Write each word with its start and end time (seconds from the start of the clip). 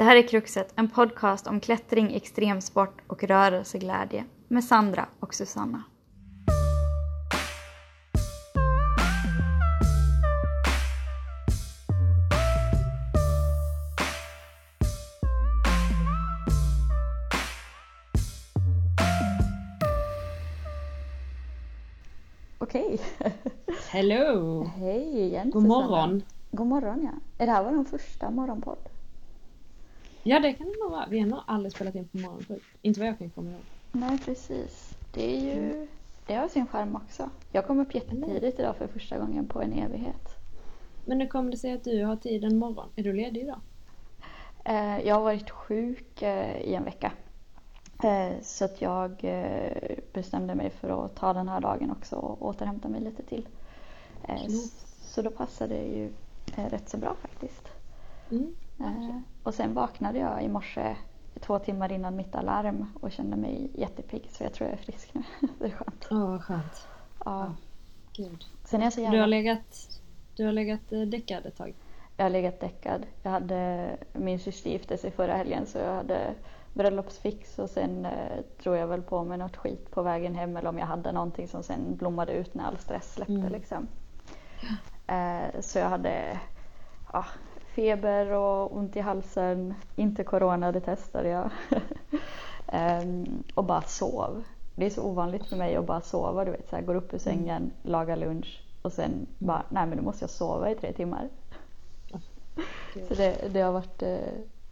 Det 0.00 0.04
här 0.04 0.16
är 0.16 0.28
Kruxet, 0.28 0.72
en 0.76 0.88
podcast 0.88 1.46
om 1.46 1.60
klättring, 1.60 2.14
extremsport 2.14 3.00
och 3.06 3.24
rörelseglädje 3.24 4.24
med 4.48 4.64
Sandra 4.64 5.06
och 5.20 5.34
Susanna. 5.34 5.82
Okej. 22.58 23.00
Hello! 23.90 24.64
Hej 24.64 25.20
igen 25.20 25.50
God 25.50 25.62
Susanna. 25.62 25.88
morgon! 25.88 26.22
God 26.50 26.66
morgon 26.66 27.02
ja. 27.02 27.42
Är 27.44 27.46
det 27.46 27.52
här 27.52 27.64
vår 27.64 27.84
första 27.84 28.30
morgonpodd? 28.30 28.99
Ja 30.22 30.40
det 30.40 30.52
kan 30.52 30.66
det 30.66 30.78
nog 30.82 30.90
vara. 30.90 31.06
Vi 31.10 31.18
har 31.20 31.26
nog 31.26 31.40
aldrig 31.46 31.72
spelat 31.72 31.94
in 31.94 32.08
på 32.08 32.18
morgonen 32.18 32.44
förut. 32.44 32.62
Inte 32.82 33.00
vad 33.00 33.08
jag 33.08 33.18
kan 33.18 33.30
komma 33.30 33.50
ihåg. 33.50 33.60
Nej 33.92 34.18
precis. 34.24 34.94
Det 35.14 35.36
är 35.36 35.54
ju... 35.54 35.86
Det 36.26 36.34
har 36.34 36.48
sin 36.48 36.66
charm 36.66 36.96
också. 36.96 37.30
Jag 37.52 37.66
kom 37.66 37.80
upp 37.80 37.94
jättetidigt 37.94 38.60
idag 38.60 38.76
för 38.76 38.86
första 38.86 39.18
gången 39.18 39.48
på 39.48 39.62
en 39.62 39.72
evighet. 39.72 40.28
Men 41.04 41.20
hur 41.20 41.28
kommer 41.28 41.50
det 41.50 41.56
sig 41.56 41.72
att 41.72 41.84
du 41.84 42.04
har 42.04 42.16
tid 42.16 42.44
en 42.44 42.58
morgon? 42.58 42.88
Är 42.96 43.02
du 43.02 43.12
ledig 43.12 43.40
idag? 43.42 43.60
Eh, 44.64 45.00
Jag 45.06 45.14
har 45.14 45.22
varit 45.22 45.50
sjuk 45.50 46.22
eh, 46.22 46.60
i 46.60 46.74
en 46.74 46.84
vecka. 46.84 47.12
Eh, 48.04 48.32
Så 48.42 48.64
att 48.64 48.80
jag 48.82 49.10
bestämde 50.12 50.54
mig 50.54 50.70
för 50.70 51.04
att 51.04 51.16
ta 51.16 51.32
den 51.32 51.48
här 51.48 51.60
dagen 51.60 51.90
också 51.90 52.16
och 52.16 52.42
återhämta 52.46 52.88
mig 52.88 53.00
lite 53.00 53.22
till. 53.22 53.48
Så 55.00 55.22
då 55.22 55.30
passade 55.30 55.74
det 55.74 55.84
ju 55.86 56.12
rätt 56.56 56.88
så 56.88 56.96
bra 56.96 57.16
faktiskt. 57.22 57.68
Mm. 58.30 58.54
Eh, 58.80 59.16
Och 59.42 59.54
sen 59.54 59.74
vaknade 59.74 60.18
jag 60.18 60.42
i 60.42 60.48
morse 60.48 60.96
två 61.40 61.58
timmar 61.58 61.92
innan 61.92 62.16
mitt 62.16 62.34
alarm 62.34 62.86
och 63.00 63.12
kände 63.12 63.36
mig 63.36 63.70
jättepigg 63.74 64.28
så 64.30 64.44
jag 64.44 64.52
tror 64.52 64.68
jag 64.70 64.78
är 64.78 64.82
frisk 64.82 65.14
nu. 65.14 65.22
Det 65.58 65.64
är 65.64 65.70
skönt. 65.70 66.08
Åh 66.10 66.30
vad 66.30 66.42
skönt. 66.44 66.86
Ja. 67.24 67.52
Gud. 68.12 68.44
Sen 68.64 68.80
är 68.80 68.84
jag 68.86 68.92
så 68.92 68.98
Du 69.00 69.04
jävla... 69.04 69.20
har 69.20 69.26
legat, 69.26 69.88
du 70.36 70.44
har 70.44 70.52
legat 70.52 70.92
eh, 70.92 71.00
däckad 71.00 71.46
ett 71.46 71.56
tag? 71.56 71.74
Jag 72.16 72.24
har 72.24 72.30
legat 72.30 72.60
däckad. 72.60 73.06
Jag 73.22 73.30
hade, 73.30 73.90
min 74.12 74.38
syster 74.38 74.70
gifte 74.70 74.98
sig 74.98 75.10
förra 75.10 75.34
helgen 75.36 75.66
så 75.66 75.78
jag 75.78 75.94
hade 75.94 76.34
bröllopsfix 76.74 77.58
och 77.58 77.70
sen 77.70 78.06
eh, 78.06 78.40
tror 78.62 78.76
jag 78.76 78.86
väl 78.86 79.02
på 79.02 79.24
mig 79.24 79.38
något 79.38 79.56
skit 79.56 79.90
på 79.90 80.02
vägen 80.02 80.34
hem 80.34 80.56
eller 80.56 80.68
om 80.68 80.78
jag 80.78 80.86
hade 80.86 81.12
någonting 81.12 81.48
som 81.48 81.62
sen 81.62 81.96
blommade 81.96 82.32
ut 82.32 82.54
när 82.54 82.64
all 82.64 82.76
stress 82.78 83.14
släppte 83.14 83.32
Mm. 83.32 83.52
liksom. 83.52 83.88
Eh, 85.06 85.60
så 85.60 85.78
jag 85.78 85.88
hade 85.88 86.38
ja, 87.12 87.24
feber 87.80 88.32
och 88.32 88.76
ont 88.76 88.96
i 88.96 89.00
halsen, 89.00 89.74
inte 89.96 90.24
corona, 90.24 90.72
det 90.72 90.80
testade 90.80 91.28
jag. 91.28 91.50
Ehm, 92.72 93.42
och 93.54 93.64
bara 93.64 93.82
sov. 93.82 94.44
Det 94.74 94.86
är 94.86 94.90
så 94.90 95.02
ovanligt 95.02 95.46
för 95.46 95.56
mig 95.56 95.76
att 95.76 95.86
bara 95.86 96.00
sova, 96.00 96.44
du 96.44 96.50
vet 96.50 96.68
så 96.68 96.76
här, 96.76 96.82
går 96.82 96.94
upp 96.94 97.14
ur 97.14 97.18
sängen, 97.18 97.70
lagar 97.82 98.16
lunch 98.16 98.62
och 98.82 98.92
sen 98.92 99.26
bara, 99.38 99.62
nej 99.68 99.86
men 99.86 99.98
nu 99.98 100.04
måste 100.04 100.22
jag 100.22 100.30
sova 100.30 100.70
i 100.70 100.74
tre 100.74 100.92
timmar. 100.92 101.28
Så 103.08 103.14
det, 103.14 103.52
det 103.52 103.60
har 103.60 103.72
varit, 103.72 104.02
eh, 104.02 104.18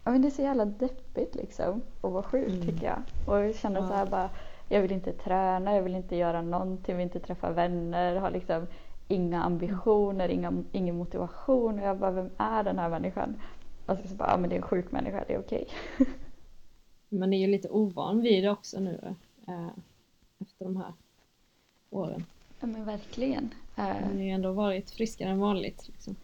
ja 0.03 0.11
men 0.11 0.21
det 0.21 0.27
är 0.27 0.31
så 0.31 0.41
jävla 0.41 0.65
deppigt 0.65 1.35
liksom 1.35 1.81
att 2.01 2.11
vara 2.11 2.23
sjuk 2.23 2.47
Mm. 2.47 2.61
tycker 2.61 2.85
jag. 2.85 2.99
Och 3.27 3.39
jag 3.45 3.55
känner 3.55 3.81
så 3.87 3.93
här 3.93 4.05
Ja. 4.05 4.11
bara, 4.11 4.29
jag 4.69 4.81
vill 4.81 4.91
inte 4.91 5.11
träna, 5.13 5.75
jag 5.75 5.81
vill 5.83 5.95
inte 5.95 6.15
göra 6.15 6.41
någonting, 6.41 6.97
vill 6.97 7.03
inte 7.03 7.19
träffa 7.19 7.51
vänner, 7.51 8.15
har 8.15 8.31
liksom 8.31 8.67
inga 9.09 9.43
ambitioner, 9.43 10.29
inga, 10.29 10.63
ingen 10.71 10.97
motivation. 10.97 11.79
Och 11.79 11.85
jag 11.85 11.97
bara, 11.97 12.11
vem 12.11 12.29
är 12.37 12.63
den 12.63 12.79
här 12.79 12.89
människan? 12.89 13.41
Och 13.85 13.97
så, 14.09 14.15
bara, 14.15 14.31
ja 14.31 14.37
men 14.37 14.49
det 14.49 14.55
är 14.55 14.61
en 14.61 14.67
sjuk 14.67 14.91
människa, 14.91 15.23
det 15.27 15.33
är 15.33 15.39
okej. 15.39 15.67
Man 17.09 17.33
är 17.33 17.37
ju 17.37 17.47
lite 17.47 17.69
ovan 17.69 18.21
vid 18.21 18.43
det 18.43 18.49
också 18.49 18.79
nu 18.79 19.15
eh, 19.47 19.67
efter 20.39 20.65
de 20.65 20.77
här 20.77 20.93
åren. 21.89 22.25
Ja 22.59 22.67
men 22.67 22.85
verkligen. 22.85 23.53
Eh, 23.77 23.83
Man 23.83 24.17
har 24.17 24.23
ju 24.23 24.29
ändå 24.29 24.51
varit 24.51 24.91
friskare 24.91 25.29
än 25.29 25.39
vanligt. 25.39 25.87
Liksom. 25.87 26.15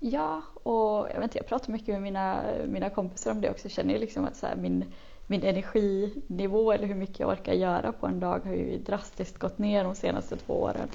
Ja, 0.00 0.42
och 0.62 1.08
jag 1.10 1.14
vet 1.14 1.22
inte, 1.22 1.38
jag 1.38 1.46
pratar 1.46 1.72
mycket 1.72 1.88
med 1.88 2.02
mina, 2.02 2.44
mina 2.68 2.90
kompisar 2.90 3.30
om 3.30 3.40
det 3.40 3.50
också. 3.50 3.64
Jag 3.64 3.72
känner 3.72 3.94
ju 3.94 4.00
liksom 4.00 4.24
att 4.24 4.36
så 4.36 4.46
här, 4.46 4.56
min, 4.56 4.84
min 5.26 5.42
energinivå 5.42 6.72
eller 6.72 6.86
hur 6.86 6.94
mycket 6.94 7.20
jag 7.20 7.28
orkar 7.28 7.52
göra 7.52 7.92
på 7.92 8.06
en 8.06 8.20
dag 8.20 8.40
har 8.44 8.54
ju 8.54 8.78
drastiskt 8.78 9.38
gått 9.38 9.58
ner 9.58 9.84
de 9.84 9.94
senaste 9.94 10.36
två 10.36 10.54
åren. 10.54 10.88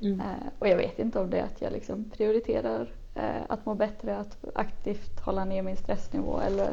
Mm. 0.00 0.20
Eh, 0.20 0.26
och 0.58 0.68
jag 0.68 0.76
vet 0.76 0.98
inte 0.98 1.20
om 1.20 1.30
det 1.30 1.38
är 1.38 1.44
att 1.44 1.60
jag 1.62 1.72
liksom 1.72 2.10
prioriterar 2.10 2.88
eh, 3.14 3.42
att 3.48 3.66
må 3.66 3.74
bättre, 3.74 4.16
att 4.16 4.44
aktivt 4.54 5.20
hålla 5.20 5.44
ner 5.44 5.62
min 5.62 5.76
stressnivå 5.76 6.40
eller 6.40 6.68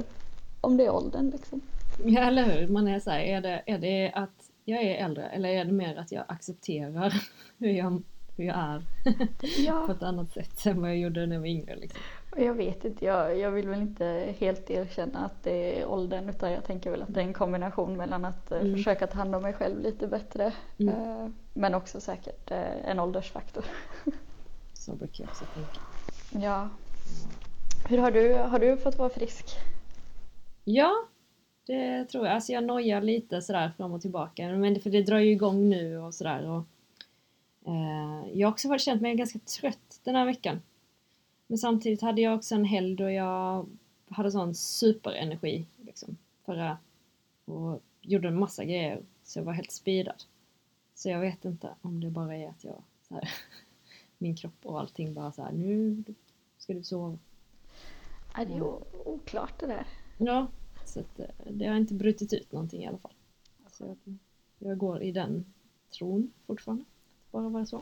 om 0.62 0.78
det 0.78 0.86
är 0.86 0.94
åldern 0.96 1.30
liksom. 1.30 1.62
Ja 2.06 2.22
eller 2.22 2.44
hur, 2.44 2.68
man 2.68 2.88
är 2.88 3.00
så 3.00 3.10
här, 3.12 3.20
är 3.20 3.42
det, 3.42 3.62
är 3.66 3.78
det 3.78 4.12
att 4.16 4.50
jag 4.66 4.84
är 4.84 5.06
äldre 5.06 5.24
eller 5.26 5.50
är 5.50 5.66
det 5.66 5.72
mer 5.72 5.96
att 5.98 6.12
jag 6.12 6.24
accepterar 6.28 7.14
hur 7.58 7.70
jag, 7.72 8.04
hur 8.38 8.46
jag 8.46 8.56
är 8.58 8.82
Ja. 9.68 9.84
på 9.86 9.92
ett 9.92 10.04
annat 10.04 10.32
sätt 10.34 10.66
än 10.66 10.82
vad 10.82 10.90
jag 10.90 10.98
gjorde 10.98 11.26
när 11.26 11.36
jag 11.36 11.40
var 11.42 11.48
yngre 11.48 11.76
liksom. 11.76 12.02
Jag 12.38 12.54
vet 12.54 12.86
inte, 12.86 13.06
jag, 13.06 13.38
jag 13.40 13.52
vill 13.52 13.68
väl 13.70 13.82
inte 13.82 14.34
helt 14.40 14.70
erkänna 14.70 15.20
att 15.26 15.44
det 15.44 15.82
är 15.82 15.86
åldern 15.88 16.30
utan 16.30 16.52
jag 16.52 16.64
tänker 16.64 16.92
väl 16.92 17.02
att 17.02 17.14
det 17.14 17.20
är 17.22 17.26
en 17.26 17.34
kombination 17.34 17.98
mellan 17.98 18.26
att 18.26 18.52
eh, 18.52 18.60
Mm. 18.62 18.74
försöka 18.78 19.08
ta 19.08 19.18
hand 19.18 19.36
om 19.36 19.42
mig 19.42 19.54
själv 19.54 19.82
lite 19.82 20.08
bättre 20.08 20.52
Mm. 20.80 21.34
Men 21.54 21.76
också 21.76 22.02
säkert 22.02 22.52
eh, 22.52 22.90
en 22.90 23.00
åldersfaktor. 23.00 23.66
Så 24.74 24.96
brukar 24.96 25.24
jag 25.24 25.30
också 25.30 25.46
tänka. 25.46 25.80
Ja. 26.46 26.70
Hur 27.90 27.98
har 27.98 28.12
du, 28.12 28.34
har 28.34 28.60
du 28.60 28.78
fått 28.78 28.98
vara 28.98 29.10
frisk? 29.10 29.46
Ja, 30.64 30.92
det 31.66 32.06
tror 32.06 32.26
jag. 32.26 32.36
Alltså 32.36 32.52
jag 32.52 32.64
nojar 32.64 33.02
lite 33.02 33.42
sådär 33.42 33.72
fram 33.78 33.92
och 33.92 34.02
tillbaka. 34.02 34.48
Men 34.48 34.74
det, 34.74 34.80
för 34.80 34.90
det 34.90 35.04
drar 35.04 35.20
ju 35.20 35.32
igång 35.32 35.70
nu 35.70 35.98
och 35.98 36.14
sådär. 36.14 36.50
Och, 36.50 36.64
eh, 37.72 38.30
jag 38.34 38.48
har 38.48 38.52
också 38.52 38.70
varit 38.70 38.82
känt 38.82 39.02
mig 39.02 39.16
ganska 39.16 39.40
trött 39.40 40.00
den 40.04 40.16
här 40.16 40.26
veckan. 40.26 40.62
Men 41.48 41.58
samtidigt 41.58 42.02
hade 42.02 42.22
jag 42.22 42.36
också 42.36 42.56
en 42.56 42.66
helg 42.66 42.96
då 42.96 43.10
jag 43.10 43.68
hade 44.10 44.32
sån 44.32 44.56
superenergi. 44.56 45.66
Liksom, 45.86 46.18
förra, 46.46 46.78
och 47.46 47.82
gjorde 48.02 48.28
en 48.28 48.40
massa 48.40 48.64
grejer. 48.64 49.02
Så 49.24 49.40
jag 49.40 49.44
var 49.44 49.54
helt 49.54 49.72
speedad. 49.72 50.24
Så 51.04 51.10
jag 51.10 51.20
vet 51.20 51.46
inte 51.46 51.70
om 51.82 52.00
det 52.02 52.10
bara 52.10 52.36
är 52.36 52.50
att 52.50 52.64
jag 52.64 52.84
här, 53.10 53.30
min 54.18 54.36
kropp 54.36 54.66
och 54.66 54.80
allting 54.80 55.14
bara 55.14 55.32
så 55.32 55.44
här, 55.44 55.52
nu 55.52 56.04
ska 56.58 56.74
du 56.74 56.84
sova. 56.84 57.18
Ja, 58.38 58.46
det 58.46 58.54
är 58.54 58.64
oklart 59.08 59.60
det 59.60 59.68
där. 59.68 59.88
Ja, 60.18 60.48
så 60.86 61.00
att, 61.00 61.20
eh, 61.20 61.26
det 61.52 61.68
har 61.68 61.76
inte 61.76 61.94
brutit 61.94 62.34
ut 62.34 62.52
någonting 62.52 62.84
i 62.84 62.88
alla 62.88 62.98
fall. 62.98 63.14
Så 63.72 63.86
jag, 64.06 64.18
jag 64.70 64.78
går 64.78 65.02
i 65.04 65.12
den 65.12 65.46
tron 65.98 66.34
fortfarande. 66.48 66.86
Bara 67.32 67.50
vara 67.50 67.66
så. 67.66 67.82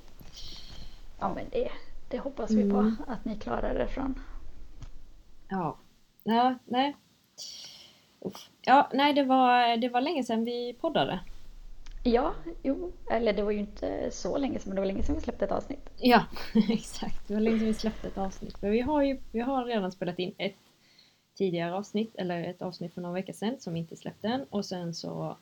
Ja 1.19 1.33
men 1.33 1.45
det, 1.51 1.69
det 2.09 2.19
hoppas 2.19 2.51
vi 2.51 2.61
Mm. 2.61 2.95
på 2.97 3.11
att 3.11 3.25
ni 3.25 3.35
klarar 3.39 3.75
er 3.75 3.87
från. 3.87 4.19
Ja. 5.49 5.77
Ja, 6.23 6.55
nej. 6.65 6.95
Uff. 8.19 8.49
Ja, 8.61 8.89
nej 8.93 9.13
det 9.13 9.23
var, 9.23 9.77
det 9.77 9.89
var 9.89 10.01
länge 10.01 10.23
sedan 10.23 10.45
vi 10.45 10.73
poddade. 10.81 11.19
Ja, 12.03 12.33
jo, 12.63 12.91
eller 13.11 13.33
det 13.33 13.43
var 13.43 13.51
ju 13.51 13.59
inte 13.59 14.11
så 14.11 14.37
länge 14.37 14.59
sedan 14.59 14.69
men 14.69 14.75
det 14.75 14.81
var 14.81 14.87
länge 14.87 15.03
sedan 15.03 15.15
vi 15.15 15.21
släppte 15.21 15.45
ett 15.45 15.51
avsnitt. 15.51 15.89
Ja, 15.97 16.25
exakt. 16.69 17.27
Det 17.27 17.33
var 17.33 17.41
länge 17.41 17.57
sedan 17.57 17.67
vi 17.67 17.73
släppte 17.73 18.07
ett 18.07 18.17
avsnitt. 18.17 18.57
För 18.57 18.69
vi 18.69 18.81
har 18.81 19.03
ju 19.03 19.19
vi 19.31 19.39
har 19.39 19.65
redan 19.65 19.91
spelat 19.91 20.19
in 20.19 20.33
ett 20.37 20.55
tidigare 21.35 21.73
avsnitt, 21.73 22.15
eller 22.15 22.43
ett 22.43 22.61
avsnitt 22.61 22.93
för 22.93 23.01
några 23.01 23.13
veckor 23.13 23.33
sedan 23.33 23.55
som 23.59 23.73
vi 23.73 23.79
inte 23.79 23.95
släppte 23.95 24.27
än. 24.27 24.43
Och 24.49 24.65
sen 24.65 24.93
så, 24.93 25.37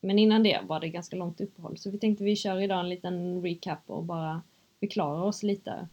men 0.00 0.18
innan 0.18 0.42
det 0.42 0.60
var 0.62 0.80
det 0.80 0.88
ganska 0.88 1.16
långt 1.16 1.40
uppehåll. 1.40 1.78
Så 1.78 1.90
vi 1.90 1.98
tänkte 1.98 2.24
vi 2.24 2.36
kör 2.36 2.60
idag 2.60 2.80
en 2.80 2.88
liten 2.88 3.42
recap 3.42 3.78
och 3.86 4.04
bara 4.04 4.42
förklara 4.80 5.22
oss 5.22 5.42
lite. 5.42 5.88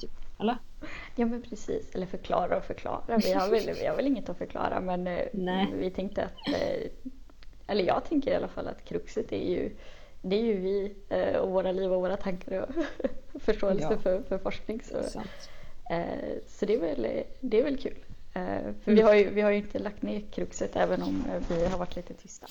Typ, 0.00 0.10
eller? 0.40 0.56
Ja 1.16 1.26
men 1.26 1.42
precis, 1.42 1.94
eller 1.94 2.06
förklara 2.06 2.56
och 2.56 2.64
förklara. 2.64 3.18
Vi 3.18 3.32
har 3.32 3.50
väl, 3.50 3.74
vi 3.80 3.86
har 3.86 3.96
väl 3.96 4.06
inget 4.06 4.28
att 4.28 4.38
förklara 4.38 4.80
men 4.80 5.06
eh, 5.06 5.26
Nej. 5.32 5.68
vi 5.74 5.90
tänkte 5.90 6.24
att, 6.24 6.48
eh, 6.48 6.90
eller 7.66 7.84
jag 7.84 8.04
tänker 8.04 8.30
i 8.30 8.34
alla 8.34 8.48
fall 8.48 8.68
att 8.68 8.84
kruxet 8.84 9.32
är 9.32 9.50
ju, 9.50 9.70
det 10.22 10.36
är 10.36 10.42
ju 10.44 10.56
vi 10.60 10.94
eh, 11.08 11.36
och 11.36 11.50
våra 11.50 11.72
liv 11.72 11.92
och 11.92 12.00
våra 12.00 12.16
tankar 12.16 12.60
och 12.60 12.74
förståelse 13.42 13.88
Ja. 13.90 13.98
för, 13.98 14.22
för 14.22 14.38
forskning. 14.38 14.80
Så, 14.82 15.02
Sant. 15.02 15.26
eh, 15.90 16.04
så 16.46 16.66
det, 16.66 16.74
är 16.74 16.80
väl, 16.80 17.22
det 17.40 17.58
är 17.60 17.64
väl 17.64 17.76
kul. 17.78 17.98
Eh, 18.34 18.42
för 18.82 18.92
vi 18.92 18.92
Mm. 18.92 19.04
har, 19.06 19.14
ju, 19.14 19.30
vi 19.30 19.40
har 19.40 19.50
ju 19.50 19.56
inte 19.56 19.78
lagt 19.78 20.02
ner 20.02 20.20
kruxet 20.20 20.76
även 20.76 21.02
om 21.02 21.24
vi 21.48 21.64
har 21.66 21.78
varit 21.78 21.96
lite 21.96 22.14
tysta. 22.14 22.46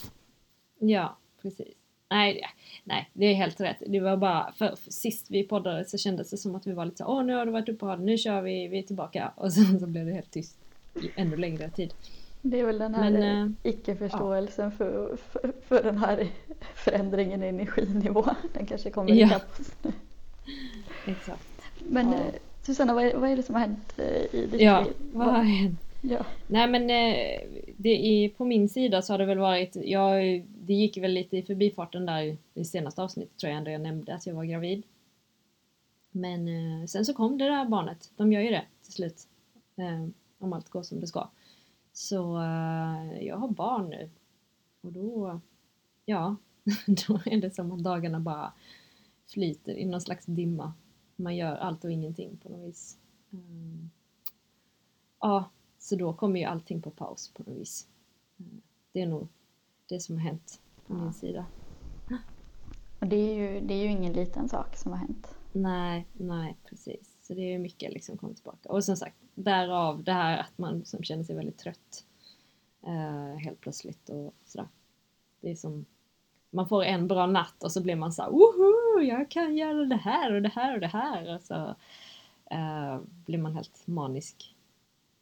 Ja, 0.79 1.17
precis. 1.41 1.67
Nej, 2.09 2.33
det- 2.33 2.47
nej, 2.83 3.09
det 3.13 3.25
är 3.25 3.33
helt 3.33 3.61
rätt. 3.61 3.77
Det 3.87 3.99
var 3.99 4.17
bara, 4.17 4.53
för, 4.57 4.75
för 4.75 4.91
sist 4.91 5.25
vi 5.29 5.43
poddade 5.43 5.85
så 5.85 5.97
kändes 5.97 6.29
det 6.29 6.37
som 6.37 6.55
att 6.55 6.67
vi 6.67 6.71
var 6.73 6.85
lite 6.85 6.97
så 6.97 7.05
åh 7.05 7.23
nu 7.23 7.33
har 7.33 7.45
du 7.45 7.51
varit 7.51 7.69
uppehåll, 7.69 7.99
nu 8.01 8.17
kör 8.17 8.41
vi, 8.41 8.67
vi 8.67 8.79
är 8.79 8.83
tillbaka. 8.83 9.31
Och 9.35 9.53
sen 9.53 9.79
så 9.79 9.87
blev 9.87 10.05
det 10.05 10.13
helt 10.13 10.31
tyst 10.31 10.57
i 10.95 11.11
ännu 11.15 11.37
längre 11.37 11.69
tid. 11.69 11.93
Det 12.41 12.59
är 12.59 12.65
väl 12.65 12.77
den 12.77 12.95
här 12.95 13.11
Men, 13.11 13.43
eh, 13.45 13.51
icke-förståelsen 13.71 14.71
för, 14.71 15.15
för, 15.17 15.53
för 15.67 15.83
den 15.83 15.97
här 15.97 16.27
förändringen 16.75 17.43
i 17.43 17.47
energinivå. 17.47 18.25
Den 18.53 18.65
kanske 18.65 18.89
kommer 18.91 19.11
Ja. 19.13 19.27
ikapp 19.27 19.59
oss 19.59 19.71
nu. 19.81 19.91
Exakt. 21.07 21.47
Men 21.89 22.07
Ja. 22.11 22.13
eh, 22.17 22.33
Susanna, 22.63 22.93
vad 22.93 23.03
är, 23.03 23.15
vad 23.17 23.29
är 23.29 23.35
det 23.35 23.43
som 23.43 23.55
har 23.55 23.61
hänt 23.61 23.93
eh, 23.99 24.35
i 24.39 24.47
ditt 24.51 24.61
Ja, 24.61 24.81
liv? 24.81 24.93
vad 25.13 25.27
har 25.27 25.43
hänt? 25.43 25.79
Ja. 26.01 26.25
Nej 26.47 26.67
men 26.67 26.87
det 27.77 27.89
är, 27.89 28.29
på 28.29 28.45
min 28.45 28.69
sida 28.69 29.01
så 29.01 29.13
har 29.13 29.17
det 29.17 29.25
väl 29.25 29.37
varit, 29.37 29.75
jag, 29.75 30.45
det 30.47 30.73
gick 30.73 30.97
väl 30.97 31.11
lite 31.11 31.37
i 31.37 31.43
förbifarten 31.43 32.05
där 32.05 32.37
i 32.53 32.65
senaste 32.65 33.01
avsnittet 33.03 33.37
tror 33.37 33.49
jag 33.51 33.57
ändå 33.57 33.71
jag 33.71 33.81
nämnde 33.81 34.13
att 34.15 34.27
jag 34.27 34.33
var 34.35 34.43
gravid. 34.45 34.83
Men 36.11 36.47
sen 36.87 37.05
så 37.05 37.13
kom 37.13 37.37
det 37.37 37.45
där 37.45 37.65
barnet, 37.65 38.11
de 38.17 38.33
gör 38.33 38.41
ju 38.41 38.49
det 38.49 38.63
till 38.83 38.93
slut. 38.93 39.27
Om 40.39 40.53
allt 40.53 40.69
går 40.69 40.83
som 40.83 40.99
det 40.99 41.07
ska. 41.07 41.27
Så 41.93 42.37
eh, 42.37 43.23
jag 43.23 43.37
har 43.37 43.47
barn 43.47 43.89
nu. 43.89 44.09
Och 44.81 44.91
då, 44.91 45.39
ja, 46.05 46.35
då 47.07 47.19
är 47.25 47.41
det 47.41 47.51
som 47.51 47.71
att 47.71 47.83
dagarna 47.83 48.19
bara 48.19 48.53
flyter 49.27 49.73
i 49.73 49.85
någon 49.85 50.01
slags 50.01 50.25
dimma. 50.25 50.73
Man 51.15 51.35
gör 51.35 51.55
allt 51.55 51.83
och 51.83 51.91
ingenting 51.91 52.37
på 52.37 52.49
något 52.49 52.69
vis. 52.69 52.97
Mm. 53.31 53.89
Ja, 55.19 55.49
så 55.79 55.95
då 55.95 56.13
kommer 56.13 56.39
ju 56.39 56.45
allting 56.45 56.81
på 56.81 56.91
paus 56.91 57.31
på 57.33 57.43
något 57.43 57.57
vis. 57.57 57.87
Mm. 58.39 58.61
Det 58.91 59.01
är 59.01 59.07
nog 59.07 59.27
det 59.87 59.99
som 59.99 60.15
har 60.15 60.23
hänt 60.23 60.61
på 60.87 60.93
min 60.93 61.13
sida. 61.13 61.45
Och 62.99 63.07
det 63.07 63.15
är, 63.15 63.33
ju, 63.33 63.61
det 63.61 63.73
är 63.73 63.83
ju 63.83 63.91
ingen 63.91 64.13
liten 64.13 64.49
sak 64.49 64.75
som 64.77 64.91
har 64.91 64.99
hänt. 64.99 65.35
Nej, 65.51 66.07
nej 66.13 66.57
precis. 66.65 67.10
Så 67.31 67.35
det 67.35 67.53
är 67.53 67.59
mycket 67.59 67.93
liksom 67.93 68.17
kommit 68.17 68.37
tillbaka. 68.37 68.69
Och 68.69 68.83
som 68.83 68.97
sagt, 68.97 69.15
därav 69.35 70.03
det 70.03 70.13
här 70.13 70.37
att 70.37 70.57
man 70.57 70.85
som 70.85 71.03
känner 71.03 71.23
sig 71.23 71.35
väldigt 71.35 71.57
trött 71.57 72.05
eh, 72.83 73.37
helt 73.37 73.61
plötsligt 73.61 74.09
och 74.09 74.33
sådär. 74.45 74.67
Det 75.41 75.51
är 75.51 75.55
som 75.55 75.85
man 76.49 76.67
får 76.67 76.83
en 76.83 77.07
bra 77.07 77.25
natt 77.25 77.63
och 77.63 77.71
så 77.71 77.81
blir 77.81 77.95
man 77.95 78.13
så 78.13 78.23
woho, 78.31 79.01
jag 79.01 79.31
kan 79.31 79.57
göra 79.57 79.85
det 79.85 79.95
här 79.95 80.33
och 80.33 80.41
det 80.41 80.49
här 80.49 80.73
och 80.73 80.79
det 80.79 80.87
här 80.87 81.35
och 81.35 81.41
så 81.41 81.75
eh, 82.51 82.99
blir 83.25 83.37
man 83.37 83.55
helt 83.55 83.87
manisk. 83.87 84.55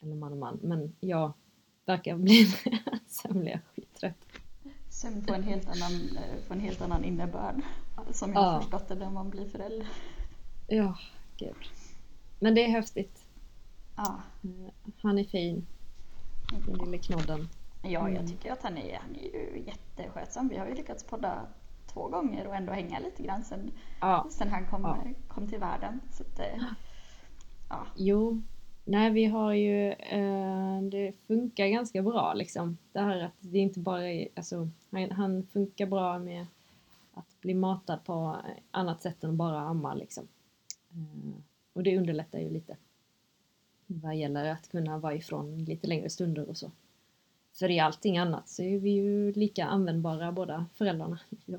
Eller 0.01 0.15
man 0.15 0.31
och 0.31 0.38
man. 0.38 0.59
Men 0.61 0.95
jag 1.00 1.33
verkar 1.85 2.15
bli 2.15 2.47
jag 3.23 3.59
skittrött. 3.75 4.25
Sömn 4.89 5.25
på 5.25 5.33
en 5.33 5.44
helt 5.44 5.67
annan, 5.69 6.09
på 6.47 6.53
en 6.53 6.59
helt 6.59 6.81
annan 6.81 7.03
innebörd. 7.03 7.61
Som 8.11 8.33
jag 8.33 8.39
har 8.39 8.53
ja. 8.53 8.61
förstått 8.61 8.88
det 8.88 8.95
när 8.95 9.09
man 9.09 9.29
blir 9.29 9.50
förälder. 9.50 9.88
Ja, 10.67 10.97
gud. 11.38 11.79
Men 12.39 12.56
det 12.56 12.65
är 12.65 12.69
häftigt. 12.69 13.25
Ja. 13.95 14.21
Eh, 14.44 14.71
han 15.01 15.19
är 15.19 15.24
fin. 15.24 15.68
Den 16.65 16.74
lille 16.74 16.97
knodden. 16.97 17.50
Ja, 17.83 17.89
jag 17.89 18.09
mm. 18.09 18.27
tycker 18.27 18.51
att 18.51 18.63
han 18.63 18.77
är, 18.77 19.00
han 19.00 19.15
är 19.15 19.24
ju 19.24 19.63
jätteskötsam. 19.65 20.47
Vi 20.50 20.57
har 20.57 20.68
ju 20.68 20.75
lyckats 20.75 21.03
podda 21.03 21.47
två 21.94 22.07
gånger 22.07 22.47
och 22.47 22.56
ändå 22.56 22.74
hänga 22.74 23.00
lite 23.00 23.24
grann 23.24 23.44
sen, 23.44 23.71
ja. 24.01 24.27
sen 24.30 24.50
han 24.50 24.68
kom, 24.68 24.81
ja. 24.81 24.97
kom 25.27 25.47
till 25.47 25.59
världen. 25.59 26.00
Så 26.12 26.24
att, 26.24 26.41
ja. 27.69 27.86
Jo, 27.95 28.42
nej 28.85 29.12
vi 29.12 29.25
har 29.25 29.53
ju, 29.53 29.92
eh, 29.92 30.81
det 30.81 31.13
funkar 31.27 31.68
ganska 31.68 32.01
bra 32.01 32.33
liksom. 32.33 32.77
Det 32.92 33.00
här 33.00 33.19
att 33.19 33.33
det 33.39 33.59
inte 33.59 33.80
bara 33.80 34.12
är, 34.12 34.27
alltså 34.35 34.69
han, 34.92 35.12
han 35.12 35.47
funkar 35.53 35.85
bra 35.85 36.19
med 36.19 36.45
att 37.13 37.42
bli 37.42 37.53
matad 37.53 38.03
på 38.06 38.35
annat 38.71 39.01
sätt 39.01 39.24
än 39.24 39.38
bara 39.38 39.59
amma 39.59 39.94
liksom. 39.94 40.27
Eh, 40.92 41.42
och 41.80 41.84
det 41.84 41.98
underlättar 41.98 42.40
ju 42.40 42.50
lite. 42.50 42.78
Vad 43.88 44.16
gäller 44.16 44.46
att 44.46 44.70
kunna 44.70 44.98
vara 44.98 45.16
ifrån 45.16 45.66
lite 45.66 45.88
längre 45.88 46.10
stunder 46.10 46.50
och 46.50 46.58
så. 46.58 46.72
För 47.54 47.72
i 47.72 47.80
allting 47.80 48.18
annat 48.18 48.50
så 48.50 48.64
är 48.64 48.80
vi 48.80 48.90
ju 48.90 49.31
lika 49.31 49.66
användbara 49.66 50.31
båda 50.31 50.66
föräldrarna. 50.74 51.20
ja, 51.46 51.58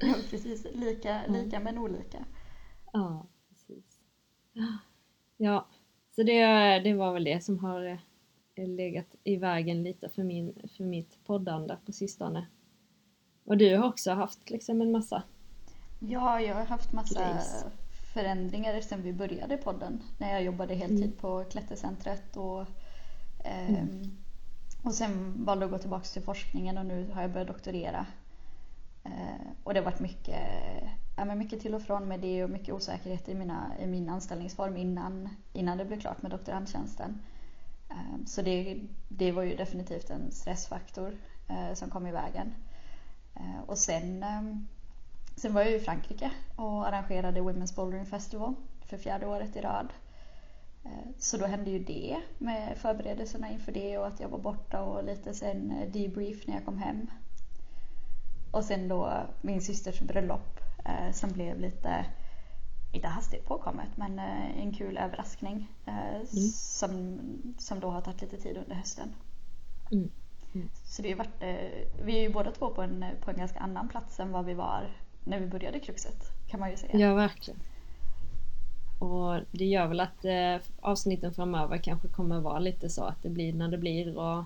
precis. 0.30 0.66
Lika, 0.74 1.26
lika 1.28 1.60
men 1.60 1.78
olika. 1.78 2.24
Ja, 2.92 3.26
precis. 3.48 4.00
Ja, 5.36 5.66
så 6.10 6.22
det, 6.22 6.44
det 6.78 6.94
var 6.94 7.12
väl 7.12 7.24
det 7.24 7.44
som 7.44 7.58
har 7.58 7.98
eh, 8.54 8.68
legat 8.68 9.16
i 9.24 9.36
vägen 9.36 9.82
lite 9.82 10.08
för, 10.08 10.22
min, 10.22 10.54
för 10.76 10.84
mitt 10.84 11.24
poddande 11.24 11.76
på 11.86 11.92
sistone. 11.92 12.46
Och 13.44 13.56
du 13.56 13.76
har 13.76 13.88
också 13.88 14.10
haft 14.10 14.50
liksom 14.50 14.80
en 14.80 14.92
massa 14.92 15.22
Ja, 16.00 16.40
jag 16.40 16.54
har 16.54 16.64
haft 16.64 16.92
massa 16.92 17.20
Place. 17.20 17.70
Förändringar 18.12 18.80
sedan 18.80 19.02
vi 19.02 19.12
började 19.12 19.56
podden. 19.56 20.02
När 20.18 20.32
jag 20.32 20.42
jobbade 20.42 20.74
heltid 20.74 21.04
mm. 21.04 21.16
på 21.20 21.44
Klättercentret 21.44 22.36
och, 22.36 22.60
eh, 23.44 23.70
mm. 23.70 24.16
och 24.82 24.94
sen 24.94 25.44
valde 25.44 25.64
att 25.64 25.70
gå 25.70 25.78
tillbaka 25.78 26.04
till 26.04 26.22
forskningen 26.22 26.78
och 26.78 26.86
nu 26.86 27.10
har 27.14 27.22
jag 27.22 27.32
börjat 27.32 27.48
doktorera. 27.48 28.06
Eh, 29.04 29.50
och 29.64 29.74
det 29.74 29.80
har 29.80 29.84
varit 29.84 30.00
mycket, 30.00 30.40
ja, 31.16 31.24
men 31.24 31.38
mycket 31.38 31.60
till 31.60 31.74
och 31.74 31.82
från 31.82 32.08
med 32.08 32.20
det 32.20 32.44
och 32.44 32.50
mycket 32.50 32.74
osäkerhet 32.74 33.28
i, 33.28 33.34
mina, 33.34 33.72
i 33.80 33.86
min 33.86 34.08
anställningsform 34.08 34.76
innan, 34.76 35.28
innan 35.52 35.78
det 35.78 35.84
blev 35.84 36.00
klart 36.00 36.22
med 36.22 36.30
doktorandtjänsten. 36.30 37.22
Eh, 37.90 38.24
så 38.26 38.42
det, 38.42 38.80
det 39.08 39.32
var 39.32 39.42
ju 39.42 39.56
definitivt 39.56 40.10
en 40.10 40.32
stressfaktor 40.32 41.16
eh, 41.48 41.74
som 41.74 41.90
kom 41.90 42.06
i 42.06 42.12
vägen. 42.12 42.54
Eh, 43.34 43.60
och 43.66 43.78
sen 43.78 44.22
ehm, 44.22 44.66
Sen 45.40 45.54
var 45.54 45.62
jag 45.62 45.72
i 45.72 45.80
Frankrike 45.80 46.30
och 46.56 46.88
arrangerade 46.88 47.40
Women's 47.40 47.76
Bouldering 47.76 48.06
Festival 48.06 48.54
för 48.80 48.96
fjärde 48.96 49.26
året 49.26 49.56
i 49.56 49.60
rad. 49.60 49.92
Eh, 50.84 51.10
så 51.18 51.36
då 51.36 51.46
hände 51.46 51.70
ju 51.70 51.78
det 51.78 52.20
med 52.38 52.78
förberedelserna 52.78 53.50
inför 53.50 53.72
det 53.72 53.98
och 53.98 54.06
att 54.06 54.20
jag 54.20 54.28
var 54.28 54.38
borta 54.38 54.82
och 54.82 55.04
lite 55.04 55.34
sen 55.34 55.70
eh, 55.70 55.92
debrief 55.92 56.46
när 56.46 56.54
jag 56.54 56.64
kom 56.64 56.78
hem. 56.78 57.06
Och 58.50 58.64
sen 58.64 58.88
då 58.88 59.26
min 59.40 59.60
systers 59.60 60.00
bröllop 60.00 60.60
eh, 60.84 61.12
som 61.12 61.30
blev 61.30 61.60
lite, 61.60 62.06
inte 62.92 63.08
hastigt 63.08 63.46
påkommet, 63.46 63.96
men 63.96 64.18
en 64.18 64.74
kul 64.74 64.98
överraskning 64.98 65.72
mm. 65.86 66.26
som, 66.52 67.18
som 67.58 67.80
då 67.80 67.90
har 67.90 68.00
tagit 68.00 68.22
lite 68.22 68.36
tid 68.36 68.56
under 68.56 68.74
hösten. 68.74 69.14
Mm. 69.92 70.10
Mm. 70.54 70.68
Så 70.84 71.02
det 71.02 71.10
har 71.10 71.18
varit, 71.18 71.42
vi 72.02 72.18
är 72.18 72.22
ju 72.22 72.32
båda 72.32 72.50
två 72.50 72.70
på 72.70 72.82
en, 72.82 73.04
på 73.20 73.30
en 73.30 73.36
ganska 73.36 73.60
annan 73.60 73.88
plats 73.88 74.20
än 74.20 74.32
vad 74.32 74.44
vi 74.44 74.54
var 74.54 74.90
när 75.24 75.40
vi 75.40 75.46
började 75.46 75.80
Kruxet 75.80 76.32
kan 76.48 76.60
man 76.60 76.70
ju 76.70 76.76
säga. 76.76 76.98
Ja, 76.98 77.14
verkligen. 77.14 77.60
Och 78.98 79.40
det 79.50 79.64
gör 79.64 79.86
väl 79.86 80.00
att 80.00 80.24
eh, 80.24 80.56
avsnitten 80.80 81.34
framöver 81.34 81.78
kanske 81.78 82.08
kommer 82.08 82.40
vara 82.40 82.58
lite 82.58 82.88
så 82.88 83.04
att 83.04 83.22
det 83.22 83.28
blir 83.28 83.52
när 83.52 83.68
det 83.68 83.78
blir 83.78 84.18
och 84.18 84.44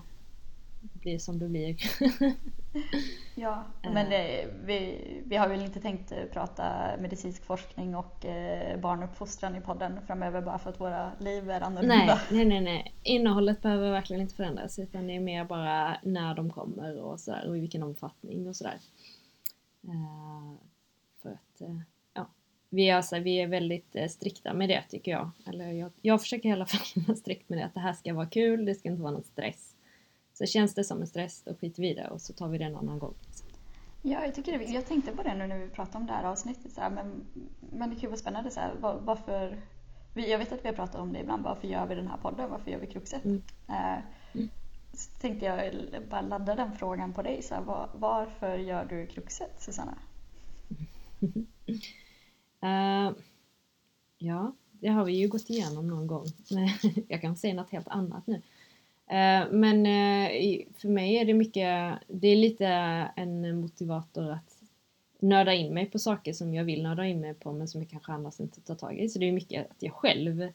det 0.81 0.99
blir 0.99 1.19
som 1.19 1.39
det 1.39 1.47
blir. 1.47 1.75
ja, 3.35 3.63
men 3.81 4.09
det, 4.09 4.47
vi, 4.65 4.97
vi 5.25 5.35
har 5.35 5.47
väl 5.47 5.61
inte 5.61 5.79
tänkt 5.79 6.11
eh, 6.11 6.17
prata 6.33 6.63
medicinsk 6.99 7.43
forskning 7.43 7.95
och 7.95 8.25
eh, 8.25 8.79
barnuppfostran 8.79 9.55
i 9.55 9.61
podden 9.61 9.99
framöver 10.07 10.41
bara 10.41 10.59
för 10.59 10.69
att 10.69 10.79
våra 10.79 11.11
liv 11.19 11.49
är 11.49 11.61
annorlunda. 11.61 11.95
Nej, 11.95 12.19
nej, 12.31 12.45
nej, 12.45 12.61
nej. 12.61 12.93
Innehållet 13.03 13.61
behöver 13.61 13.91
verkligen 13.91 14.21
inte 14.21 14.35
förändras 14.35 14.79
utan 14.79 15.07
det 15.07 15.15
är 15.15 15.19
mer 15.19 15.45
bara 15.45 15.97
när 16.03 16.35
de 16.35 16.51
kommer 16.51 17.01
och 17.01 17.19
sådär 17.19 17.49
och 17.49 17.57
i 17.57 17.59
vilken 17.59 17.83
omfattning 17.83 18.47
och 18.47 18.55
sådär. 18.55 18.77
Eh, 19.87 20.53
för 21.21 21.29
att 21.29 21.61
eh, 21.61 21.79
ja, 22.13 22.27
vi, 22.69 22.89
är, 22.89 22.95
alltså, 22.95 23.19
vi 23.19 23.41
är 23.41 23.47
väldigt 23.47 23.95
eh, 23.95 24.07
strikta 24.07 24.53
med 24.53 24.69
det 24.69 24.83
tycker 24.89 25.11
jag. 25.11 25.31
Eller 25.47 25.71
jag, 25.71 25.91
jag 26.01 26.21
försöker 26.21 26.49
i 26.49 26.51
alla 26.51 26.65
fall 26.65 27.03
vara 27.07 27.17
strikt 27.17 27.49
med 27.49 27.57
det, 27.57 27.65
att 27.65 27.73
det 27.73 27.79
här 27.79 27.93
ska 27.93 28.13
vara 28.13 28.25
kul, 28.25 28.65
det 28.65 28.75
ska 28.75 28.89
inte 28.89 29.01
vara 29.01 29.13
någon 29.13 29.23
stress. 29.23 29.75
Så 30.33 30.45
känns 30.45 30.73
det 30.73 30.83
som 30.83 31.01
en 31.01 31.07
stress, 31.07 31.41
då 31.41 31.55
skiter 31.55 31.81
vi 31.81 31.89
i 31.89 31.93
det 31.93 32.07
och 32.07 32.21
så 32.21 32.33
tar 32.33 32.47
vi 32.47 32.57
det 32.57 32.65
en 32.65 32.75
annan 32.75 32.99
gång. 32.99 33.13
Ja, 34.01 34.25
jag, 34.25 34.35
tycker 34.35 34.59
det, 34.59 34.65
jag 34.65 34.85
tänkte 34.85 35.11
på 35.11 35.23
det 35.23 35.33
nu 35.33 35.47
när 35.47 35.57
vi 35.57 35.69
pratade 35.69 35.97
om 35.97 36.05
det 36.05 36.13
här 36.13 36.23
avsnittet. 36.23 36.71
Så 36.71 36.81
här, 36.81 36.89
men, 36.89 37.25
men 37.59 37.89
det 37.89 37.95
kan 37.95 38.01
ju 38.01 38.07
vara 38.07 38.17
spännande. 38.17 38.51
Så 38.51 38.59
här, 38.59 38.73
var, 38.75 38.99
varför, 38.99 39.61
jag 40.13 40.37
vet 40.37 40.51
att 40.51 40.63
vi 40.63 40.67
har 40.67 40.75
pratat 40.75 40.95
om 40.95 41.13
det 41.13 41.19
ibland. 41.19 41.43
Varför 41.43 41.67
gör 41.67 41.85
vi 41.85 41.95
den 41.95 42.07
här 42.07 42.17
podden? 42.17 42.49
Varför 42.49 42.71
gör 42.71 42.79
vi 42.79 42.87
Kruxet? 42.87 43.25
Mm. 43.25 43.41
Mm. 43.67 44.01
Så 44.95 45.19
tänkte 45.19 45.45
jag 45.45 45.73
bara 46.09 46.21
ladda 46.21 46.55
den 46.55 46.75
frågan 46.75 47.13
på 47.13 47.21
dig. 47.21 47.41
Så 47.41 47.55
här, 47.55 47.61
var, 47.61 47.89
varför 47.93 48.57
gör 48.57 48.85
du 48.85 49.07
Kruxet, 49.07 49.61
Susanna? 49.61 49.97
uh, 52.63 53.11
ja, 54.17 54.55
det 54.71 54.87
har 54.87 55.05
vi 55.05 55.13
ju 55.13 55.27
gått 55.27 55.49
igenom 55.49 55.87
någon 55.87 56.07
gång. 56.07 56.25
jag 57.07 57.21
kan 57.21 57.37
säga 57.37 57.53
något 57.53 57.69
helt 57.69 57.87
annat 57.87 58.27
nu. 58.27 58.35
Uh, 58.35 59.51
men 59.51 59.77
uh, 59.85 60.61
för 60.77 60.87
mig 60.87 61.15
är 61.15 61.25
det 61.25 61.33
mycket, 61.33 61.99
det 62.07 62.27
är 62.27 62.35
lite 62.35 62.67
en 63.15 63.59
motivator 63.59 64.31
att 64.31 64.61
nörda 65.19 65.53
in 65.53 65.73
mig 65.73 65.85
på 65.85 65.99
saker 65.99 66.33
som 66.33 66.53
jag 66.53 66.63
vill 66.63 66.83
nörda 66.83 67.05
in 67.05 67.21
mig 67.21 67.33
på 67.33 67.51
men 67.51 67.67
som 67.67 67.81
jag 67.81 67.89
kanske 67.89 68.11
annars 68.11 68.39
inte 68.39 68.61
tar 68.61 68.75
tag 68.75 68.99
i. 68.99 69.09
Så 69.09 69.19
det 69.19 69.25
är 69.25 69.31
mycket 69.31 69.71
att 69.71 69.83
jag 69.83 69.93
själv 69.93 70.51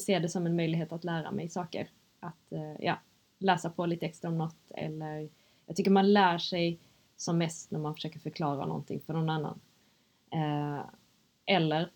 ser 0.00 0.20
det 0.20 0.28
som 0.28 0.46
en 0.46 0.56
möjlighet 0.56 0.92
att 0.92 1.04
lära 1.04 1.30
mig 1.30 1.48
saker. 1.48 1.88
Att 2.20 2.52
ja, 2.78 2.98
läsa 3.38 3.70
på 3.70 3.86
lite 3.86 4.06
extra 4.06 4.28
om 4.28 4.38
något 4.38 4.70
eller 4.70 5.28
jag 5.66 5.76
tycker 5.76 5.90
man 5.90 6.12
lär 6.12 6.38
sig 6.38 6.78
som 7.16 7.38
mest 7.38 7.70
när 7.70 7.78
man 7.78 7.94
försöker 7.94 8.18
förklara 8.18 8.66
någonting 8.66 9.00
för 9.00 9.12
någon 9.12 9.30
annan. 9.30 9.60
Eh, 10.30 10.80
eller 11.46 11.90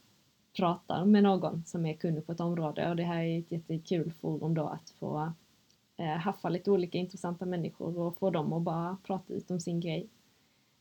pratar 0.57 1.05
med 1.05 1.23
någon 1.23 1.65
som 1.67 1.87
är 1.87 1.95
kunnig 1.95 2.27
på 2.27 2.33
ett 2.33 2.41
område 2.41 2.91
och 2.91 2.97
det 2.97 3.03
här 3.03 3.23
är 3.23 3.39
ett 3.39 3.53
jättekul 3.53 4.13
forum 4.21 4.55
då 4.55 4.67
att 4.67 4.91
få 4.91 5.33
eh, 5.97 6.07
haffa 6.07 6.49
lite 6.49 6.71
olika 6.71 6.99
intressanta 6.99 7.47
människor 7.47 7.99
och 7.99 8.17
få 8.17 8.31
dem 8.31 8.53
att 8.53 8.63
bara 8.63 8.97
prata 9.03 9.35
ut 9.35 9.51
om 9.51 9.61
sin 9.61 9.81
grej. 9.81 10.09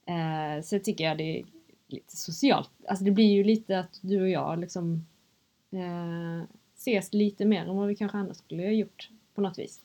Eh, 0.06 0.64
så 0.64 0.80
tycker 0.80 1.04
jag 1.04 1.18
det 1.18 1.40
är 1.40 1.46
lite 1.88 2.18
socialt, 2.18 2.72
alltså 2.88 3.06
det 3.06 3.12
blir 3.12 3.32
ju 3.32 3.44
lite 3.44 3.80
att 3.80 4.00
du 4.02 4.22
och 4.22 4.30
jag 4.30 4.60
liksom 4.60 5.06
eh, 5.72 6.44
ses 6.76 7.14
lite 7.14 7.46
mer 7.46 7.66
än 7.66 7.76
vad 7.76 7.88
vi 7.88 7.96
kanske 7.96 8.18
annars 8.18 8.38
skulle 8.38 8.64
ha 8.64 8.72
gjort 8.72 9.10
på 9.36 9.42
något 9.42 9.60
vis. 9.60 9.82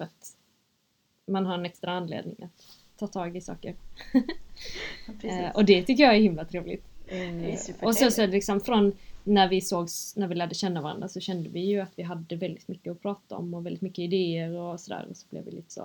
För 0.00 0.04
att 0.04 0.36
man 1.26 1.46
har 1.46 1.54
en 1.54 1.66
extra 1.66 1.92
anledning 1.92 2.36
att 2.42 2.66
ta 2.96 3.06
tag 3.06 3.36
i 3.36 3.40
saker. 3.40 3.74
eh, 5.22 5.50
och 5.54 5.64
det 5.64 5.82
tycker 5.82 6.02
jag 6.02 6.16
är 6.16 6.20
himla 6.20 6.44
trevligt. 6.44 6.84
Eh, 7.06 7.58
och 7.82 7.96
så, 7.96 8.10
så 8.10 8.26
liksom 8.26 8.60
från 8.60 8.92
när 9.24 9.48
vi 9.48 9.60
sågs, 9.60 10.16
när 10.16 10.28
vi 10.28 10.34
lärde 10.34 10.54
känna 10.54 10.82
varandra 10.82 11.08
så 11.08 11.20
kände 11.20 11.48
vi 11.48 11.60
ju 11.60 11.80
att 11.80 11.92
vi 11.96 12.02
hade 12.02 12.36
väldigt 12.36 12.68
mycket 12.68 12.90
att 12.90 13.02
prata 13.02 13.36
om 13.36 13.54
och 13.54 13.66
väldigt 13.66 13.82
mycket 13.82 13.98
idéer 13.98 14.52
och 14.52 14.80
sådär 14.80 15.06
och 15.10 15.16
så 15.16 15.26
blev 15.30 15.44
vi 15.44 15.50
lite 15.50 15.72
så 15.72 15.82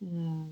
eh, 0.00 0.48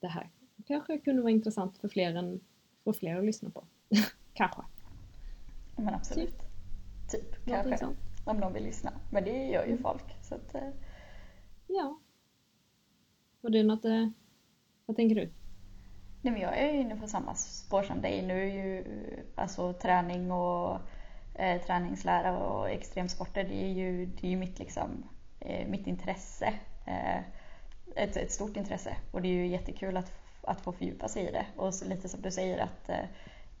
det 0.00 0.08
här 0.08 0.30
kanske 0.66 0.98
kunde 0.98 1.22
vara 1.22 1.32
intressant 1.32 1.78
för 1.78 1.88
fler 1.88 2.14
än 2.14 2.40
för 2.84 2.92
fler 2.92 3.18
att 3.18 3.24
lyssna 3.24 3.50
på. 3.50 3.64
kanske. 4.34 4.62
Men 5.76 5.94
absolut. 5.94 6.38
Typ, 7.10 7.46
Någonting 7.46 7.76
kanske. 7.78 7.96
Om 8.24 8.40
de 8.40 8.52
vill 8.52 8.62
lyssna. 8.62 8.92
Men 9.10 9.24
det 9.24 9.46
gör 9.46 9.66
ju 9.66 9.78
folk. 9.78 10.04
Så 10.22 10.34
att, 10.34 10.54
Ja. 11.68 11.98
Och 13.40 13.50
du 13.50 13.62
något, 13.62 13.84
eh, 13.84 14.08
vad 14.86 14.96
tänker 14.96 15.14
du? 15.14 15.32
nej, 16.22 16.32
men 16.32 16.42
jag 16.42 16.58
är 16.58 16.72
ju 16.72 16.80
inne 16.80 16.96
på 16.96 17.06
samma 17.06 17.34
spår 17.34 17.82
som 17.82 18.00
dig. 18.00 18.26
Nu 18.26 18.42
är 18.42 18.54
ju 18.54 18.84
alltså 19.34 19.72
träning 19.72 20.32
och 20.32 20.78
eh, 21.34 21.62
träningslära 21.62 22.38
och 22.38 22.70
extremsporter, 22.70 23.44
det 23.44 23.64
är 23.64 23.68
ju, 23.68 24.06
det 24.06 24.26
är 24.26 24.30
ju 24.30 24.36
mitt, 24.36 24.58
liksom, 24.58 25.04
eh, 25.40 25.68
mitt 25.68 25.86
intresse. 25.86 26.54
Eh, 26.86 27.18
ett, 27.96 28.16
ett 28.16 28.32
stort 28.32 28.56
intresse. 28.56 28.96
Och 29.12 29.22
det 29.22 29.28
är 29.28 29.32
ju 29.32 29.46
jättekul 29.46 29.96
att, 29.96 30.12
att 30.42 30.60
få 30.60 30.72
fördjupa 30.72 31.08
sig 31.08 31.28
i 31.28 31.32
det. 31.32 31.46
Och 31.56 31.74
så, 31.74 31.84
lite 31.84 32.08
som 32.08 32.22
du 32.22 32.30
säger 32.30 32.58
att 32.58 32.88
eh, 32.88 33.04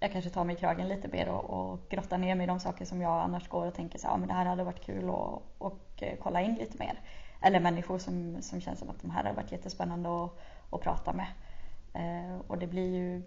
jag 0.00 0.12
kanske 0.12 0.30
tar 0.30 0.44
mig 0.44 0.56
i 0.56 0.58
kragen 0.58 0.88
lite 0.88 1.08
mer 1.08 1.28
och, 1.28 1.44
och 1.50 1.80
grottar 1.88 2.18
ner 2.18 2.34
mig 2.34 2.44
i 2.44 2.46
de 2.46 2.60
saker 2.60 2.84
som 2.84 3.00
jag 3.00 3.22
annars 3.22 3.48
går 3.48 3.66
och 3.66 3.74
tänker 3.74 3.98
så 3.98 4.06
här, 4.06 4.14
ja, 4.14 4.18
men 4.18 4.28
det 4.28 4.34
här 4.34 4.44
hade 4.44 4.64
varit 4.64 4.84
kul 4.84 5.08
att 5.08 5.42
och, 5.58 6.02
eh, 6.02 6.18
kolla 6.22 6.40
in 6.40 6.54
lite 6.54 6.78
mer. 6.78 7.00
Eller 7.40 7.60
människor 7.60 7.98
som, 7.98 8.42
som 8.42 8.60
känns 8.60 8.78
som 8.78 8.90
att 8.90 9.02
de 9.02 9.10
här 9.10 9.22
hade 9.22 9.36
varit 9.36 9.52
jättespännande 9.52 10.24
att, 10.24 10.38
att 10.70 10.80
prata 10.80 11.12
med. 11.12 11.26
Eh, 11.94 12.40
och 12.46 12.58
det 12.58 12.66
blir 12.66 12.94
ju 12.94 13.22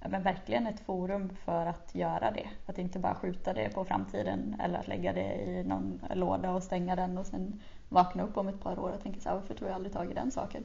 ja, 0.00 0.08
men 0.08 0.22
verkligen 0.22 0.66
ett 0.66 0.80
forum 0.80 1.36
för 1.44 1.66
att 1.66 1.94
göra 1.94 2.30
det. 2.30 2.48
Att 2.66 2.78
inte 2.78 2.98
bara 2.98 3.14
skjuta 3.14 3.52
det 3.52 3.74
på 3.74 3.84
framtiden 3.84 4.56
eller 4.60 4.78
att 4.78 4.88
lägga 4.88 5.12
det 5.12 5.34
i 5.34 5.64
någon 5.64 6.00
låda 6.14 6.52
och 6.52 6.62
stänga 6.62 6.96
den 6.96 7.18
och 7.18 7.26
sen 7.26 7.60
vakna 7.88 8.22
upp 8.22 8.36
om 8.36 8.48
ett 8.48 8.60
par 8.60 8.78
år 8.78 8.90
och 8.90 9.02
tänka 9.02 9.20
så 9.20 9.28
här, 9.28 9.36
varför 9.36 9.54
tog 9.54 9.68
jag 9.68 9.74
aldrig 9.74 9.92
tag 9.92 10.10
i 10.10 10.14
den 10.14 10.30
saken? 10.30 10.62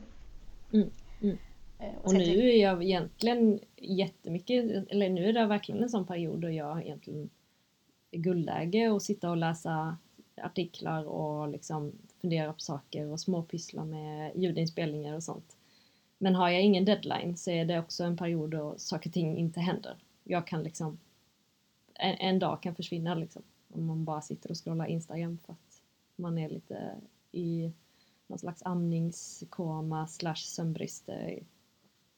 Mm, 0.74 0.90
mm. 1.22 1.38
Eh, 1.80 1.96
Och 2.04 2.14
nu 2.14 2.50
är 2.50 2.62
jag 2.62 2.84
egentligen 2.84 3.60
jättemycket, 3.78 4.90
eller 4.90 5.10
nu 5.10 5.26
är 5.26 5.34
det 5.34 5.46
verkligen 5.46 5.84
en 5.84 5.90
sån 5.90 6.06
period 6.06 6.42
då 6.42 6.50
jag 6.50 6.82
egentligen 6.82 7.30
är 8.12 8.18
guldläge 8.20 8.90
och 8.90 9.02
sitta 9.02 9.30
och 9.30 9.38
läsa 9.38 9.98
artiklar 10.42 11.04
och 11.04 11.48
liksom 11.48 11.92
fundera 12.22 12.54
på 12.54 12.60
saker 12.60 13.06
och 13.06 13.20
småpyssla 13.20 13.86
med 13.86 14.32
ljudinspelningar 14.36 15.16
och 15.16 15.24
sånt. 15.24 15.58
Men 16.18 16.36
har 16.36 16.50
jag 16.50 16.62
ingen 16.62 16.86
deadline 16.86 17.38
så 17.38 17.52
är 17.52 17.66
det 17.66 17.80
också 17.80 18.04
en 18.04 18.18
period 18.18 18.52
då 18.52 18.76
saker 18.78 19.10
och 19.10 19.14
ting 19.14 19.38
inte 19.38 19.60
händer. 19.60 19.98
Jag 20.24 20.48
kan 20.48 20.64
liksom, 20.64 21.00
en, 21.94 22.16
en 22.16 22.40
dag 22.40 22.62
kan 22.62 22.76
försvinna 22.76 23.16
liksom. 23.16 23.42
Om 23.74 23.86
man 23.86 24.06
bara 24.06 24.22
sitter 24.22 24.52
och 24.52 24.64
scrollar 24.64 24.86
Instagram 24.86 25.40
för 25.46 25.54
att 25.54 25.82
man 26.16 26.38
är 26.38 26.50
lite 26.50 26.96
i 27.32 27.72
någon 28.28 28.40
slags 28.40 28.62
amningskoma 28.66 30.08
slash 30.08 30.36
sömnbrist 30.36 31.10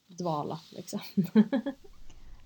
dvala 0.08 0.60
liksom. 0.72 1.00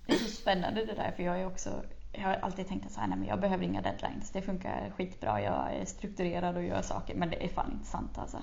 Det 0.07 0.13
är 0.13 0.17
så 0.17 0.31
spännande 0.31 0.85
det 0.85 0.93
där 0.93 1.11
för 1.11 1.23
jag 1.23 1.41
är 1.41 1.47
också 1.47 1.83
jag 2.17 2.27
har 2.27 2.35
alltid 2.35 2.67
tänkt 2.67 2.85
att 2.85 2.91
så 2.91 2.99
här, 2.99 3.07
nej, 3.07 3.17
men 3.17 3.27
jag 3.27 3.39
behöver 3.39 3.63
inga 3.63 3.81
deadlines. 3.81 4.31
Det 4.31 4.41
funkar 4.41 4.91
skitbra. 4.97 5.41
Jag 5.41 5.73
är 5.73 5.85
strukturerad 5.85 6.57
och 6.57 6.63
gör 6.63 6.81
saker. 6.81 7.15
Men 7.15 7.29
det 7.29 7.45
är 7.45 7.49
fan 7.49 7.71
inte 7.71 7.85
sant 7.85 8.17
alltså. 8.17 8.37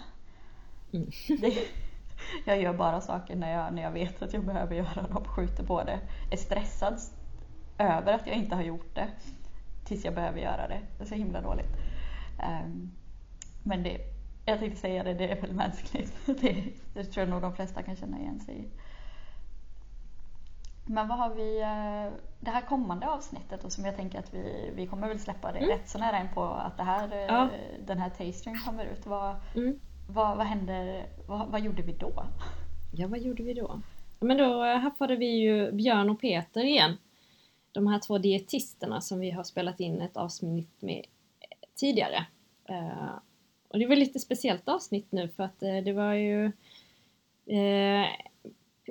Mm. 0.92 1.10
Det, 1.40 1.58
jag 2.44 2.62
gör 2.62 2.74
bara 2.74 3.00
saker 3.00 3.36
när 3.36 3.52
jag, 3.52 3.74
när 3.74 3.82
jag 3.82 3.90
vet 3.90 4.22
att 4.22 4.32
jag 4.32 4.44
behöver 4.44 4.74
göra 4.74 5.02
dem. 5.02 5.24
Skjuter 5.24 5.64
på 5.64 5.84
det. 5.84 6.00
Är 6.30 6.36
stressad 6.36 7.00
över 7.78 8.12
att 8.12 8.26
jag 8.26 8.36
inte 8.36 8.54
har 8.54 8.62
gjort 8.62 8.94
det. 8.94 9.08
Tills 9.84 10.04
jag 10.04 10.14
behöver 10.14 10.38
göra 10.38 10.68
det. 10.68 10.80
Det 10.98 11.04
är 11.04 11.08
så 11.08 11.14
himla 11.14 11.40
dåligt. 11.40 11.76
Ehm, 12.42 12.90
men 13.62 13.82
det, 13.82 13.98
jag 14.44 14.58
tänkte 14.58 14.80
säga 14.80 15.02
det, 15.02 15.14
det 15.14 15.28
är 15.28 15.40
väl 15.40 15.52
mänskligt. 15.52 16.12
Det, 16.40 16.64
det 16.94 17.04
tror 17.04 17.26
jag 17.26 17.28
nog 17.28 17.42
de 17.42 17.54
flesta 17.54 17.82
kan 17.82 17.96
känna 17.96 18.18
igen 18.18 18.40
sig 18.40 18.58
i. 18.58 18.68
Men 20.86 21.08
vad 21.08 21.18
har 21.18 21.34
vi, 21.34 21.60
eh, 21.60 22.18
det 22.40 22.50
här 22.50 22.60
kommande 22.60 23.08
avsnittet 23.08 23.64
och 23.64 23.72
som 23.72 23.84
jag 23.84 23.96
tänker 23.96 24.18
att 24.18 24.34
vi, 24.34 24.70
vi 24.74 24.86
kommer 24.86 25.08
väl 25.08 25.18
släppa 25.20 25.52
det 25.52 25.58
Mm. 25.58 25.70
rätt 25.70 25.88
så 25.88 25.98
nära 25.98 26.20
in 26.20 26.28
på 26.34 26.44
att 26.44 26.76
det 26.76 26.82
här, 26.82 27.12
eh, 27.12 27.18
Ja. 27.18 27.48
den 27.86 27.98
här 27.98 28.10
tastingen 28.10 28.58
kommer 28.60 28.84
ut. 28.84 29.06
Vad, 29.06 29.36
Mm. 29.56 29.80
vad, 30.08 30.36
vad 30.36 30.46
händer, 30.46 31.06
vad, 31.28 31.48
vad 31.48 31.60
gjorde 31.60 31.82
vi 31.82 31.92
då? 31.92 32.26
Ja, 32.92 33.08
vad 33.08 33.18
gjorde 33.18 33.42
vi 33.42 33.54
då? 33.54 33.80
Men 34.20 34.36
då 34.36 34.64
eh, 34.64 34.76
haffade 34.78 35.16
vi 35.16 35.26
ju 35.26 35.72
Björn 35.72 36.10
och 36.10 36.20
Peter 36.20 36.64
igen. 36.64 36.96
De 37.72 37.86
här 37.86 37.98
två 37.98 38.18
dietisterna 38.18 39.00
som 39.00 39.20
vi 39.20 39.30
har 39.30 39.42
spelat 39.44 39.80
in 39.80 40.00
ett 40.00 40.16
avsnitt 40.16 40.82
med 40.82 41.04
eh, 41.40 41.68
tidigare. 41.74 42.26
Eh, 42.68 43.10
och 43.68 43.78
det 43.78 43.86
var 43.86 43.96
lite 43.96 44.18
speciellt 44.18 44.68
avsnitt 44.68 45.12
nu 45.12 45.28
för 45.28 45.42
att 45.42 45.62
eh, 45.62 45.76
det 45.76 45.92
var 45.92 46.12
ju 46.12 46.44
eh, 47.46 48.06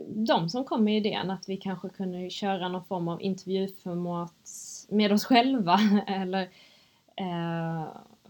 de 0.08 0.50
som 0.50 0.64
kom 0.66 0.84
med 0.84 0.98
idén 0.98 1.32
att 1.32 1.50
vi 1.50 1.58
kanske 1.58 1.90
kunde 1.90 2.30
köra 2.30 2.68
någon 2.68 2.86
form 2.86 3.08
av 3.08 3.22
intervjuformat 3.22 4.34
med 4.90 5.12
oss 5.12 5.26
själva. 5.26 5.80
Eller, 6.08 6.42
eh, 7.16 7.88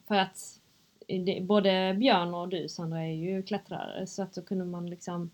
för 0.08 0.16
att 0.16 0.60
det, 1.08 1.42
både 1.42 1.96
Björn 2.00 2.34
och 2.34 2.50
du 2.50 2.70
Sandra 2.70 3.00
är 3.00 3.14
ju 3.14 3.44
klättrare 3.44 4.08
så 4.08 4.24
att 4.24 4.34
då 4.34 4.42
kunde 4.42 4.66
man 4.66 4.90
liksom 4.90 5.32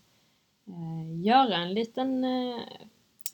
eh, 0.66 1.20
göra 1.20 1.56
en 1.56 1.74
liten, 1.74 2.24
eh, 2.24 2.60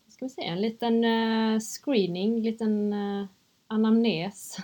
ska 0.08 0.24
vi 0.24 0.28
säga, 0.28 0.52
en 0.52 0.60
liten 0.60 1.04
eh, 1.04 1.60
screening, 1.60 2.42
liten 2.42 2.92
eh, 2.92 3.26
anamnes 3.66 4.56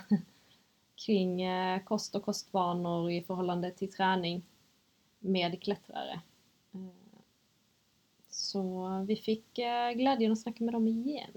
kring 1.05 1.41
eh, 1.41 1.83
kost 1.83 2.15
och 2.15 2.25
kostvanor 2.25 3.11
i 3.11 3.21
förhållande 3.21 3.71
till 3.71 3.91
träning 3.91 4.45
med 5.19 5.63
klättrare. 5.63 6.21
Så 8.53 9.05
vi 9.07 9.15
fick 9.15 9.59
eh, 9.59 9.91
glädjen 9.91 10.31
att 10.31 10.39
snacka 10.39 10.63
med 10.63 10.73
dem 10.73 10.87
igen. 10.87 11.31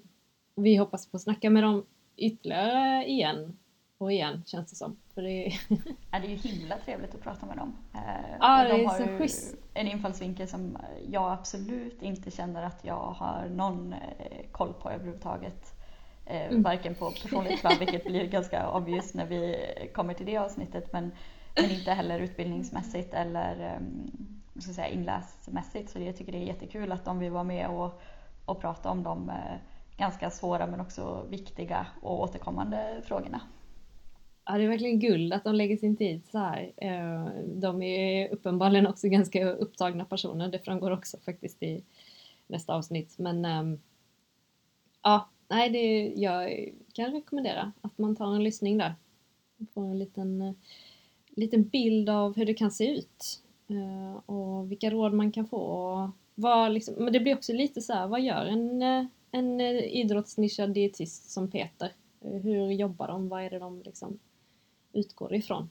Och 0.54 0.66
vi 0.66 0.76
hoppas 0.76 1.06
på 1.10 1.16
att 1.16 1.22
snacka 1.22 1.50
med 1.50 1.62
dem 1.62 1.86
ytterligare 2.16 3.04
igen 3.06 3.58
och 3.98 4.12
igen 4.12 4.42
känns 4.46 4.70
det 4.70 4.76
som. 4.76 4.96
För 5.14 5.22
det 5.22 5.46
är 5.46 5.52
Ja, 6.12 6.18
det 6.20 6.26
är 6.26 6.28
ju 6.28 6.36
himla 6.36 6.76
trevligt 6.78 7.14
att 7.14 7.22
prata 7.22 7.46
med 7.46 7.56
dem. 7.56 7.76
Eh, 7.94 8.36
Ja, 8.40 8.62
och 8.62 8.68
det 8.68 8.76
de 8.76 8.82
är 8.84 8.88
har 8.88 8.98
så 8.98 9.18
schysst. 9.18 9.56
en 9.74 9.86
infallsvinkel 9.88 10.48
som 10.48 10.78
jag 11.10 11.32
absolut 11.32 12.02
inte 12.02 12.30
känner 12.30 12.62
att 12.62 12.84
jag 12.84 13.10
har 13.10 13.48
någon 13.48 13.92
eh, 13.92 14.46
koll 14.52 14.72
på 14.72 14.90
överhuvudtaget. 14.90 15.72
Mm. 16.26 16.62
Varken 16.62 16.94
på 16.94 17.10
personligt 17.10 17.60
plan, 17.60 17.72
vilket 17.78 18.04
blir 18.04 18.26
ganska 18.26 18.70
obvious 18.70 19.14
när 19.14 19.26
vi 19.26 19.56
kommer 19.94 20.14
till 20.14 20.26
det 20.26 20.36
avsnittet, 20.36 20.92
men, 20.92 21.12
men 21.56 21.70
inte 21.70 21.90
heller 21.90 22.20
utbildningsmässigt 22.20 23.14
eller 23.14 23.76
um, 23.76 24.35
ska 24.60 24.68
jag 24.68 24.74
säga, 24.74 24.88
inläsmässigt. 24.88 25.90
Så 25.90 25.98
jag 25.98 26.16
tycker 26.16 26.32
det 26.32 26.38
är 26.38 26.46
jättekul 26.46 26.92
att 26.92 27.04
de 27.04 27.18
vill 27.18 27.30
vara 27.30 27.44
med 27.44 27.68
och, 27.68 28.00
och 28.44 28.60
prata 28.60 28.90
om 28.90 29.02
de 29.02 29.28
eh, 29.28 29.56
ganska 29.96 30.30
svåra 30.30 30.66
men 30.66 30.80
också 30.80 31.26
viktiga 31.30 31.86
och 32.02 32.20
återkommande 32.20 33.02
frågorna. 33.04 33.40
Ja, 34.44 34.58
det 34.58 34.64
är 34.64 34.68
verkligen 34.68 35.00
guld 35.00 35.32
att 35.32 35.44
de 35.44 35.54
lägger 35.54 35.76
sin 35.76 35.96
tid 35.96 36.22
så 36.30 36.38
här. 36.38 36.72
Eh, 36.76 37.26
de 37.44 37.82
är 37.82 38.28
uppenbarligen 38.28 38.86
också 38.86 39.08
ganska 39.08 39.50
upptagna 39.50 40.04
personer. 40.04 40.48
Det 40.48 40.58
framgår 40.58 40.90
också 40.90 41.18
faktiskt 41.18 41.62
i 41.62 41.84
nästa 42.46 42.74
avsnitt. 42.74 43.18
Men 43.18 43.44
ehm, 43.44 43.78
ja, 45.02 45.28
nej, 45.48 45.70
det, 45.70 46.12
jag 46.20 46.68
kan 46.92 47.12
rekommendera 47.12 47.72
att 47.80 47.98
man 47.98 48.16
tar 48.16 48.34
en 48.34 48.44
lyssning 48.44 48.78
där. 48.78 48.94
Få 49.58 49.64
får 49.66 49.84
en 49.84 49.98
liten, 49.98 50.42
eh, 50.42 50.52
liten 51.28 51.62
bild 51.68 52.08
av 52.08 52.36
hur 52.36 52.46
det 52.46 52.54
kan 52.54 52.70
se 52.70 52.90
ut 52.90 53.42
eh, 53.68 54.16
Och 54.26 54.70
vilka 54.70 54.90
råd 54.90 55.12
man 55.12 55.32
kan 55.32 55.46
få. 55.46 55.56
Och 55.56 56.10
vad 56.34 56.72
liksom, 56.72 56.94
men 56.94 57.12
det 57.12 57.20
blir 57.20 57.36
också 57.36 57.52
lite 57.52 57.80
så 57.80 57.92
här, 57.92 58.08
vad 58.08 58.20
gör 58.20 58.46
en, 58.46 58.82
eh, 58.82 59.04
en 59.30 59.60
eh, 59.60 59.76
idrottsnischad 59.76 60.74
dietist 60.74 61.30
som 61.30 61.50
Peter? 61.50 61.92
Hur 62.20 62.70
jobbar 62.70 63.08
de? 63.08 63.28
Vad 63.28 63.42
är 63.42 63.50
det 63.50 63.58
de 63.58 63.82
liksom 63.82 64.18
utgår 64.92 65.34
ifrån 65.34 65.70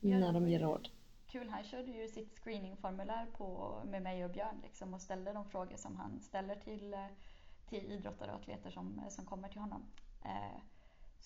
när 0.00 0.32
de 0.32 0.48
ger 0.48 0.60
råd? 0.60 0.88
Kul, 1.26 1.48
han 1.48 1.64
körde 1.64 1.90
ju 1.90 2.08
sitt 2.08 2.38
screeningformulär 2.38 3.26
på, 3.36 3.78
med 3.90 4.02
mig 4.02 4.24
och 4.24 4.30
Björn 4.30 4.60
liksom, 4.62 4.94
och 4.94 5.00
ställde 5.00 5.32
de 5.32 5.44
frågor 5.44 5.76
som 5.76 5.96
han 5.96 6.20
ställer 6.20 6.54
till, 6.54 6.96
till 7.68 7.92
idrottare 7.92 8.30
och 8.30 8.40
atleter 8.40 8.70
som, 8.70 9.00
som 9.08 9.24
kommer 9.24 9.48
till 9.48 9.60
honom. 9.60 9.82
Eh, 10.24 10.60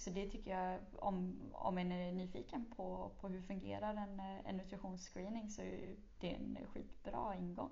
så 0.00 0.10
det 0.10 0.26
tycker 0.26 0.50
jag, 0.50 0.78
om, 0.98 1.40
om 1.52 1.78
en 1.78 1.92
är 1.92 2.12
nyfiken 2.12 2.64
på, 2.76 3.10
på 3.20 3.28
hur 3.28 3.42
fungerar 3.42 3.94
en, 3.94 4.20
en 4.46 4.56
nutritionsscreening 4.56 5.50
så 5.50 5.62
är 5.62 5.96
det 6.20 6.28
en 6.28 6.58
skitbra 6.74 7.36
ingång. 7.36 7.70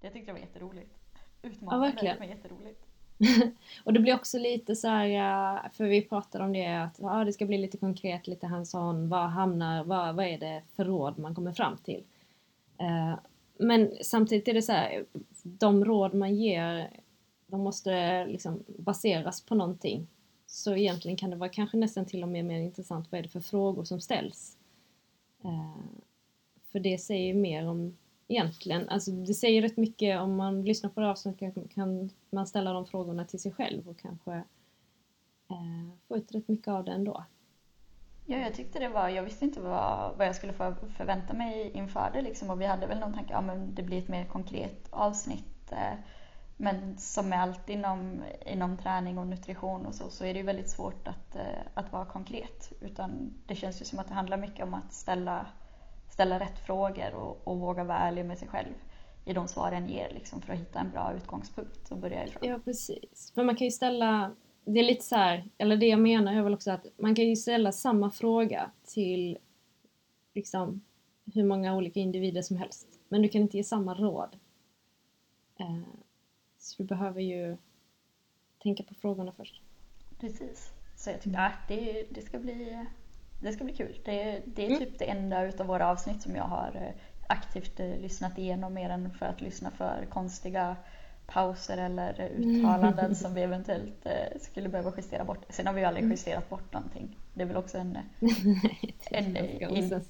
Det 0.00 0.10
tyckte 0.10 0.28
jag 0.28 0.34
var 0.34 0.40
jätteroligt. 0.40 0.98
Utmanande 1.42 1.86
verkligen. 1.86 2.18
men 2.18 2.28
jätteroligt. 2.28 2.86
och 3.84 3.92
det 3.92 4.00
blir 4.00 4.14
också 4.14 4.38
lite 4.38 4.76
så 4.76 4.88
här, 4.88 5.68
för 5.68 5.84
vi 5.84 6.02
pratade 6.02 6.44
om 6.44 6.52
det 6.52 6.66
att 6.66 6.98
ja, 6.98 7.24
det 7.24 7.32
ska 7.32 7.46
bli 7.46 7.58
lite 7.58 7.76
konkret, 7.78 8.26
lite 8.26 8.46
hands-on, 8.46 9.08
vad 9.08 9.30
hamnar, 9.30 9.84
vad, 9.84 10.14
vad 10.14 10.26
är 10.26 10.38
det 10.38 10.62
för 10.76 10.84
råd 10.84 11.18
man 11.18 11.34
kommer 11.34 11.52
fram 11.52 11.76
till? 11.76 12.04
Eh, 12.78 13.18
men 13.58 13.92
samtidigt 14.02 14.48
är 14.48 14.54
det 14.54 14.62
så 14.62 14.72
här, 14.72 15.04
de 15.42 15.84
råd 15.84 16.14
man 16.14 16.34
ger, 16.34 16.90
de 17.46 17.60
måste 17.60 18.26
liksom 18.26 18.64
baseras 18.66 19.40
på 19.40 19.54
någonting. 19.54 20.06
Så 20.50 20.74
egentligen 20.74 21.16
kan 21.16 21.30
det 21.30 21.36
vara 21.36 21.48
kanske 21.48 21.76
nästan 21.76 22.06
till 22.06 22.22
och 22.22 22.28
med 22.28 22.44
mer 22.44 22.60
intressant 22.60 23.12
vad 23.12 23.18
är 23.18 23.22
det 23.22 23.28
för 23.28 23.40
frågor 23.40 23.84
som 23.84 24.00
ställs. 24.00 24.56
Eh, 25.44 25.84
för 26.72 26.80
det 26.80 26.98
säger 26.98 27.34
mer 27.34 27.68
om 27.68 27.96
egentligen, 28.28 28.88
alltså 28.88 29.10
det 29.10 29.34
säger 29.34 29.62
rätt 29.62 29.76
mycket 29.76 30.20
om 30.20 30.36
man 30.36 30.64
lyssnar 30.64 30.90
på 30.90 31.00
det 31.00 31.10
avsnittet 31.10 31.54
kan, 31.54 31.68
kan 31.68 32.10
man 32.30 32.46
ställa 32.46 32.72
de 32.72 32.86
frågorna 32.86 33.24
till 33.24 33.40
sig 33.40 33.52
själv 33.52 33.88
och 33.88 33.98
kanske 33.98 34.32
eh, 35.50 35.88
få 36.08 36.16
ut 36.16 36.34
rätt 36.34 36.48
mycket 36.48 36.68
av 36.68 36.84
det 36.84 36.92
ändå. 36.92 37.24
Ja, 38.26 38.38
jag 38.38 38.54
tyckte 38.54 38.78
det 38.78 38.88
var, 38.88 39.08
jag 39.08 39.22
visste 39.22 39.44
inte 39.44 39.60
vad, 39.60 40.16
vad 40.16 40.26
jag 40.26 40.36
skulle 40.36 40.52
förvänta 40.96 41.34
mig 41.34 41.70
inför 41.74 42.10
det 42.12 42.22
liksom 42.22 42.50
och 42.50 42.60
vi 42.60 42.66
hade 42.66 42.86
väl 42.86 42.98
någon 42.98 43.14
tanke, 43.14 43.32
ja 43.32 43.40
men 43.40 43.74
det 43.74 43.82
blir 43.82 43.98
ett 43.98 44.08
mer 44.08 44.24
konkret 44.24 44.88
avsnitt. 44.90 45.72
Eh, 45.72 45.98
men 46.60 46.98
som 46.98 47.28
med 47.28 47.42
allt 47.42 47.68
inom, 47.68 48.22
inom 48.46 48.76
träning 48.76 49.18
och 49.18 49.26
nutrition 49.26 49.86
och 49.86 49.94
så, 49.94 50.10
så 50.10 50.24
är 50.24 50.34
det 50.34 50.40
ju 50.40 50.46
väldigt 50.46 50.70
svårt 50.70 51.08
att, 51.08 51.36
eh, 51.36 51.60
att 51.74 51.92
vara 51.92 52.04
konkret. 52.04 52.72
Utan 52.80 53.34
det 53.46 53.54
känns 53.54 53.80
ju 53.80 53.84
som 53.84 53.98
att 53.98 54.08
det 54.08 54.14
handlar 54.14 54.36
mycket 54.36 54.64
om 54.64 54.74
att 54.74 54.92
ställa, 54.92 55.46
ställa 56.10 56.40
rätt 56.40 56.58
frågor 56.66 57.14
och, 57.14 57.48
och 57.48 57.60
våga 57.60 57.84
vara 57.84 57.98
ärlig 57.98 58.24
med 58.24 58.38
sig 58.38 58.48
själv 58.48 58.74
i 59.24 59.32
de 59.32 59.48
svar 59.48 59.72
en 59.72 59.88
ger 59.88 60.10
liksom, 60.14 60.40
för 60.40 60.52
att 60.52 60.58
hitta 60.58 60.80
en 60.80 60.90
bra 60.90 61.12
utgångspunkt 61.16 61.92
att 61.92 61.98
börja 61.98 62.26
ifrån. 62.26 62.48
Ja, 62.48 62.58
precis. 62.64 63.32
Men 63.34 63.46
man 63.46 63.56
kan 63.56 63.64
ju 63.64 63.70
ställa 63.70 64.30
det 64.64 64.80
är 64.80 64.84
lite 64.84 65.04
så 65.04 65.16
här, 65.16 65.50
eller 65.58 65.76
det 65.76 65.86
jag 65.86 66.00
menar 66.00 66.32
är 66.32 66.42
väl 66.42 66.54
också 66.54 66.70
att 66.70 66.86
man 66.98 67.14
kan 67.14 67.24
ju 67.24 67.36
ställa 67.36 67.72
samma 67.72 68.10
fråga 68.10 68.70
till 68.84 69.38
liksom 70.34 70.80
hur 71.34 71.44
många 71.44 71.76
olika 71.76 72.00
individer 72.00 72.42
som 72.42 72.56
helst. 72.56 72.88
Men 73.08 73.22
du 73.22 73.28
kan 73.28 73.42
inte 73.42 73.56
ge 73.56 73.64
samma 73.64 73.94
råd. 73.94 74.36
Eh, 75.60 75.80
du 76.78 76.84
behöver 76.84 77.20
ju 77.20 77.56
tänka 78.62 78.82
på 78.82 78.94
frågorna 78.94 79.32
först. 79.36 79.62
Precis. 80.20 80.72
Så 80.96 81.10
jag 81.10 81.20
tycker 81.20 81.38
att 81.38 81.68
det, 81.68 82.06
det, 82.10 82.22
ska 82.22 82.38
bli, 82.38 82.86
det 83.42 83.52
ska 83.52 83.64
bli 83.64 83.76
kul. 83.76 84.00
Det, 84.04 84.42
det 84.46 84.62
är 84.62 84.66
mm. 84.66 84.78
typ 84.78 84.98
det 84.98 85.10
enda 85.10 85.46
utav 85.46 85.66
våra 85.66 85.88
avsnitt 85.88 86.22
som 86.22 86.36
jag 86.36 86.44
har 86.44 86.72
eh, 86.74 87.00
aktivt 87.28 87.80
eh, 87.80 88.00
lyssnat 88.00 88.38
igenom 88.38 88.74
mer 88.74 88.90
än 88.90 89.10
för 89.10 89.26
att 89.26 89.40
lyssna 89.40 89.70
för 89.70 90.06
konstiga 90.10 90.76
pauser 91.26 91.76
eller 91.76 92.30
uttalanden 92.36 93.14
som 93.22 93.34
vi 93.34 93.42
eventuellt 93.42 94.06
eh, 94.06 94.40
skulle 94.40 94.68
behöva 94.68 94.92
justera 94.96 95.24
bort. 95.24 95.44
Sen 95.48 95.66
har 95.66 95.74
vi 95.74 95.80
ju 95.80 95.86
aldrig 95.86 96.04
mm. 96.04 96.12
justerat 96.12 96.48
bort 96.48 96.72
någonting. 96.72 97.16
Det 97.34 97.42
är 97.42 97.46
väl 97.46 97.56
också 97.56 97.78
en... 97.78 97.98
en 99.10 99.36
in, 99.36 100.00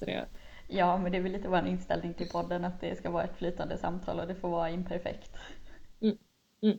ja, 0.67 0.97
men 0.97 1.11
det 1.11 1.17
är 1.17 1.21
väl 1.21 1.31
lite 1.31 1.47
vår 1.47 1.67
inställning 1.67 2.13
till 2.13 2.29
podden 2.29 2.65
att 2.65 2.81
det 2.81 2.97
ska 2.97 3.09
vara 3.11 3.23
ett 3.23 3.35
flytande 3.35 3.77
samtal 3.77 4.19
och 4.19 4.27
det 4.27 4.35
får 4.35 4.49
vara 4.49 4.69
imperfekt. 4.69 5.37
Mm. 6.01 6.17
Mm. 6.61 6.77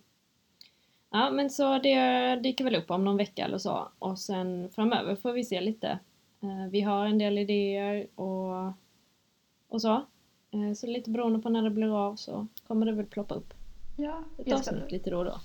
Ja, 1.10 1.30
men 1.30 1.50
så 1.50 1.78
det 1.78 2.36
dyker 2.36 2.64
väl 2.64 2.76
upp 2.76 2.90
om 2.90 3.04
någon 3.04 3.16
vecka 3.16 3.44
eller 3.44 3.58
så 3.58 3.88
och 3.98 4.18
sen 4.18 4.70
framöver 4.70 5.16
får 5.16 5.32
vi 5.32 5.44
se 5.44 5.60
lite. 5.60 5.98
Eh, 6.42 6.70
vi 6.70 6.80
har 6.80 7.06
en 7.06 7.18
del 7.18 7.38
idéer 7.38 8.06
och, 8.14 8.72
och 9.68 9.82
så. 9.82 9.92
Eh, 10.50 10.72
så 10.76 10.86
lite 10.86 11.10
beroende 11.10 11.38
på 11.38 11.48
när 11.48 11.62
det 11.62 11.70
blir 11.70 12.06
av 12.06 12.16
så 12.16 12.46
kommer 12.66 12.86
det 12.86 12.92
väl 12.92 13.06
ploppa 13.06 13.34
upp. 13.34 13.54
Ja, 13.96 14.24
ett 14.38 14.52
avsnitt 14.52 14.92
lite 14.92 15.10
då 15.10 15.18
och 15.18 15.24
då. 15.24 15.40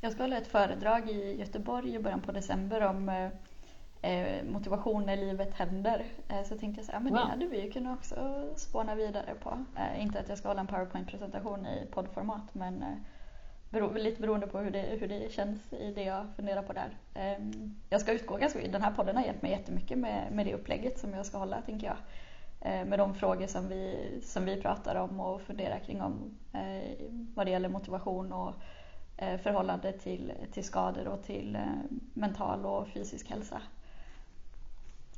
Jag 0.00 0.12
ska 0.12 0.22
hålla 0.22 0.36
ett 0.36 0.46
föredrag 0.46 1.10
i 1.10 1.36
Göteborg 1.38 1.94
i 1.94 1.98
början 1.98 2.20
på 2.20 2.32
december 2.32 2.80
om 2.82 3.08
eh, 3.08 3.30
eh 4.10 4.44
motivation 4.44 5.06
när 5.06 5.16
livet 5.16 5.54
händer. 5.54 6.04
Eh, 6.28 6.42
så 6.48 6.58
tänkte 6.58 6.80
jag 6.80 6.86
så 6.86 6.92
men 6.92 7.12
wow. 7.12 7.12
det 7.12 7.30
hade 7.30 7.46
vi 7.46 7.62
ju 7.62 7.70
kunnat 7.70 7.98
också 7.98 8.44
spåna 8.56 8.94
vidare 8.94 9.34
på. 9.42 9.64
Eh, 9.76 10.02
inte 10.02 10.20
att 10.20 10.28
jag 10.28 10.38
ska 10.38 10.48
hålla 10.48 10.60
en 10.60 10.66
powerpoint-presentation 10.66 11.66
i 11.66 11.86
poddformat 11.90 12.54
men 12.54 12.84
bero, 13.76 13.92
lite 13.92 14.20
beroende 14.20 14.46
på 14.46 14.58
hur 14.58 14.70
det, 14.70 14.82
hur 15.00 15.08
det 15.08 15.32
känns 15.32 15.72
i 15.72 15.92
det 15.92 16.02
jag 16.02 16.26
funderar 16.36 16.62
på 16.62 16.72
där. 16.72 16.96
Ehm, 17.14 17.74
jag 17.90 18.00
ska 18.00 18.12
utgå 18.12 18.36
ganska, 18.36 18.68
den 18.68 18.82
här 18.82 18.92
podden 18.92 19.16
har 19.16 19.24
hjälpt 19.24 19.42
mig 19.42 19.50
jättemycket 19.50 19.98
med, 19.98 20.32
med 20.32 20.46
det 20.46 20.54
upplägget 20.54 20.98
som 20.98 21.14
jag 21.14 21.26
ska 21.26 21.38
hålla 21.38 21.62
tänker 21.62 21.86
jag. 21.86 21.96
Eh, 22.60 22.84
med 22.84 22.98
de 22.98 23.14
frågor 23.14 23.46
som 23.46 23.68
vi, 23.68 23.96
som 24.22 24.44
vi 24.44 24.62
pratar 24.62 24.94
om 24.94 25.20
och 25.20 25.42
funderar 25.42 25.78
kring 25.78 26.02
om 26.02 26.36
eh, 26.52 27.08
vad 27.34 27.46
det 27.46 27.50
gäller 27.50 27.68
motivation 27.68 28.32
och 28.32 28.54
eh, 29.16 29.38
förhållande 29.40 29.92
till, 29.92 30.32
till 30.52 30.64
skador 30.64 31.08
och 31.08 31.22
till 31.22 31.56
eh, 31.56 31.62
mental 32.14 32.66
och 32.66 32.88
fysisk 32.88 33.30
hälsa. 33.30 33.62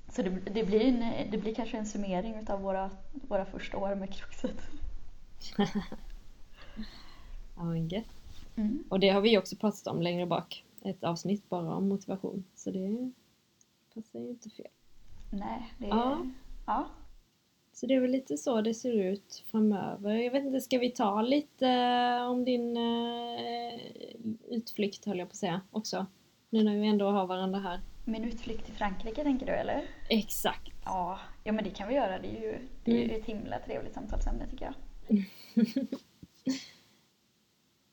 Så 0.08 0.22
det, 0.22 0.30
det, 0.30 0.64
blir, 0.64 0.84
en, 0.84 1.30
det 1.30 1.38
blir 1.38 1.54
kanske 1.54 1.78
en 1.78 1.86
summering 1.86 2.50
av 2.50 2.60
våra, 2.60 2.90
våra 3.12 3.44
första 3.44 3.76
år 3.76 3.94
med 3.94 4.14
Kruxet. 4.14 4.62
ja 7.56 7.64
men 7.64 7.88
gött. 7.88 8.17
Mm. 8.58 8.84
Och 8.88 9.00
det 9.00 9.08
har 9.08 9.20
vi 9.20 9.38
också 9.38 9.56
pratat 9.56 9.86
om 9.86 10.02
längre 10.02 10.26
bak. 10.26 10.64
Ett 10.82 11.04
avsnitt 11.04 11.48
bara 11.48 11.74
om 11.74 11.88
motivation. 11.88 12.44
Så 12.54 12.70
det 12.70 13.12
passar 13.94 14.20
ju 14.20 14.28
inte 14.28 14.50
fel. 14.50 14.66
Nej, 15.32 15.72
det 15.78 15.86
är... 15.86 15.90
Ja. 15.90 16.26
ja. 16.66 16.88
Så 17.72 17.86
det 17.86 17.94
är 17.94 18.00
väl 18.00 18.10
lite 18.10 18.36
så 18.36 18.60
det 18.60 18.74
ser 18.74 18.92
ut 18.92 19.44
framöver. 19.46 20.14
Jag 20.14 20.30
vet 20.30 20.44
inte, 20.44 20.60
ska 20.60 20.78
vi 20.78 20.90
ta 20.90 21.22
lite 21.22 21.68
eh, 21.68 22.30
om 22.30 22.44
din 22.44 22.76
uh, 22.76 23.80
utflykt 24.48 25.04
höll 25.04 25.18
jag 25.18 25.28
på 25.28 25.32
att 25.32 25.36
säga 25.36 25.60
också? 25.70 26.06
Nu 26.50 26.64
när 26.64 26.80
vi 26.80 26.86
ändå 26.86 27.10
har 27.10 27.26
varandra 27.26 27.58
här. 27.60 27.80
Min 28.04 28.24
utflykt 28.24 28.66
till 28.66 28.74
Frankrike 28.74 29.22
tänker 29.22 29.46
du 29.46 29.52
eller? 29.52 29.82
Exakt. 30.08 30.72
Ja, 30.84 31.18
ja 31.44 31.52
men 31.52 31.64
det 31.64 31.70
kan 31.70 31.88
vi 31.88 31.94
göra. 31.94 32.18
Det 32.18 32.28
är 32.28 32.42
ju, 32.42 32.58
det 32.84 33.00
är 33.00 33.04
mm. 33.04 33.20
ett 33.20 33.26
himla 33.26 33.58
trevligt 33.58 33.94
samtalsämne 33.94 34.46
tycker 34.50 34.64
jag. 34.64 34.74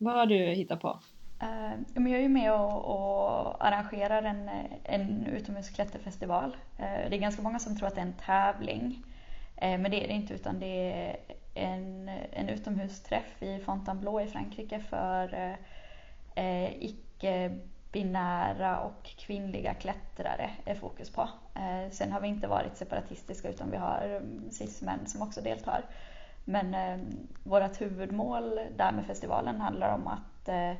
Vad 0.05 0.15
har 0.15 0.25
du 0.25 0.37
hittat 0.37 0.81
på? 0.81 0.99
Uh, 1.43 1.73
jag 1.93 2.11
är 2.11 2.21
ju 2.21 2.29
med 2.29 2.53
och, 2.53 2.85
och 2.85 3.65
arrangerar 3.65 4.23
en, 4.23 4.49
en 4.83 5.25
utomhusklätterfestival. 5.25 6.57
Uh, 6.79 7.09
det 7.09 7.15
är 7.15 7.17
ganska 7.17 7.41
många 7.41 7.59
som 7.59 7.77
tror 7.77 7.87
att 7.87 7.95
det 7.95 8.01
är 8.01 8.05
en 8.05 8.13
tävling. 8.13 9.03
Eh, 9.57 9.79
men 9.79 9.91
det 9.91 10.03
är 10.03 10.07
det 10.07 10.13
inte 10.13 10.33
utan 10.33 10.59
det 10.59 10.91
är 10.91 11.17
en, 11.53 12.09
en 12.31 12.49
utomhusträff 12.49 13.43
i 13.43 13.59
Fontainebleau 13.59 14.21
i 14.21 14.27
Frankrike 14.27 14.79
för 14.79 15.57
icke-binära 16.79 18.79
och 18.79 19.03
kvinnliga 19.03 19.73
klättrare 19.73 20.49
är 20.65 20.75
fokus 20.75 21.09
på. 21.09 21.29
Sen 21.91 22.11
har 22.11 22.21
vi 22.21 22.27
inte 22.27 22.47
varit 22.47 22.77
separatistiska 22.77 23.49
utan 23.49 23.71
vi 23.71 23.77
har 23.77 24.01
mm, 24.01 24.51
cis-män 24.51 25.07
som 25.07 25.21
också 25.21 25.41
deltar. 25.41 25.85
Men 26.45 26.73
eh, 26.73 26.97
vårt 27.43 27.81
huvudmål 27.81 28.59
där 28.77 28.91
med 28.91 29.05
festivalen 29.05 29.61
handlar 29.61 29.95
om 29.95 30.07
att 30.07 30.47
eh, 30.47 30.73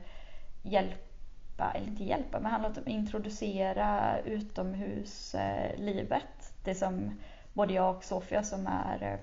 hjälpa, 0.64 1.72
eller 1.76 1.88
inte 1.88 2.04
hjälpa, 2.04 2.40
men 2.40 2.52
handlar 2.52 2.70
om 2.70 2.76
att 2.82 2.88
introducera 2.88 4.20
utomhuslivet. 4.20 6.54
Det 6.64 6.76
som 6.76 7.20
både 7.54 7.74
jag 7.74 7.96
och 7.96 8.04
Sofia 8.04 8.44
som 8.44 8.68
är 8.68 9.20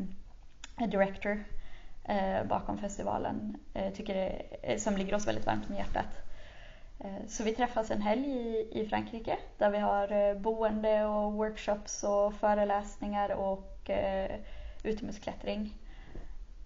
eh, 0.81 0.89
director 0.89 1.45
eh, 2.05 2.45
bakom 2.45 2.79
festivalen 2.79 3.57
eh, 3.75 3.93
tycker 3.93 4.15
det, 4.15 4.43
eh, 4.63 4.79
som 4.79 4.97
ligger 4.97 5.15
oss 5.15 5.27
väldigt 5.27 5.47
varmt 5.47 5.71
om 5.71 5.77
hjärtat. 5.77 6.19
Eh, 6.99 7.27
så 7.29 7.45
vi 7.45 7.55
träffas 7.55 7.91
en 7.91 8.03
helg 8.03 8.31
i, 8.31 8.69
i 8.81 8.87
Frankrike 8.89 9.39
där 9.59 9.71
vi 9.71 9.79
har 9.79 10.13
eh, 10.13 10.35
boende 10.35 11.05
och 11.05 11.33
workshops 11.33 12.05
och 12.05 12.35
föreläsningar 12.35 13.33
och 13.33 13.91
utomhusklättring. 14.83 15.75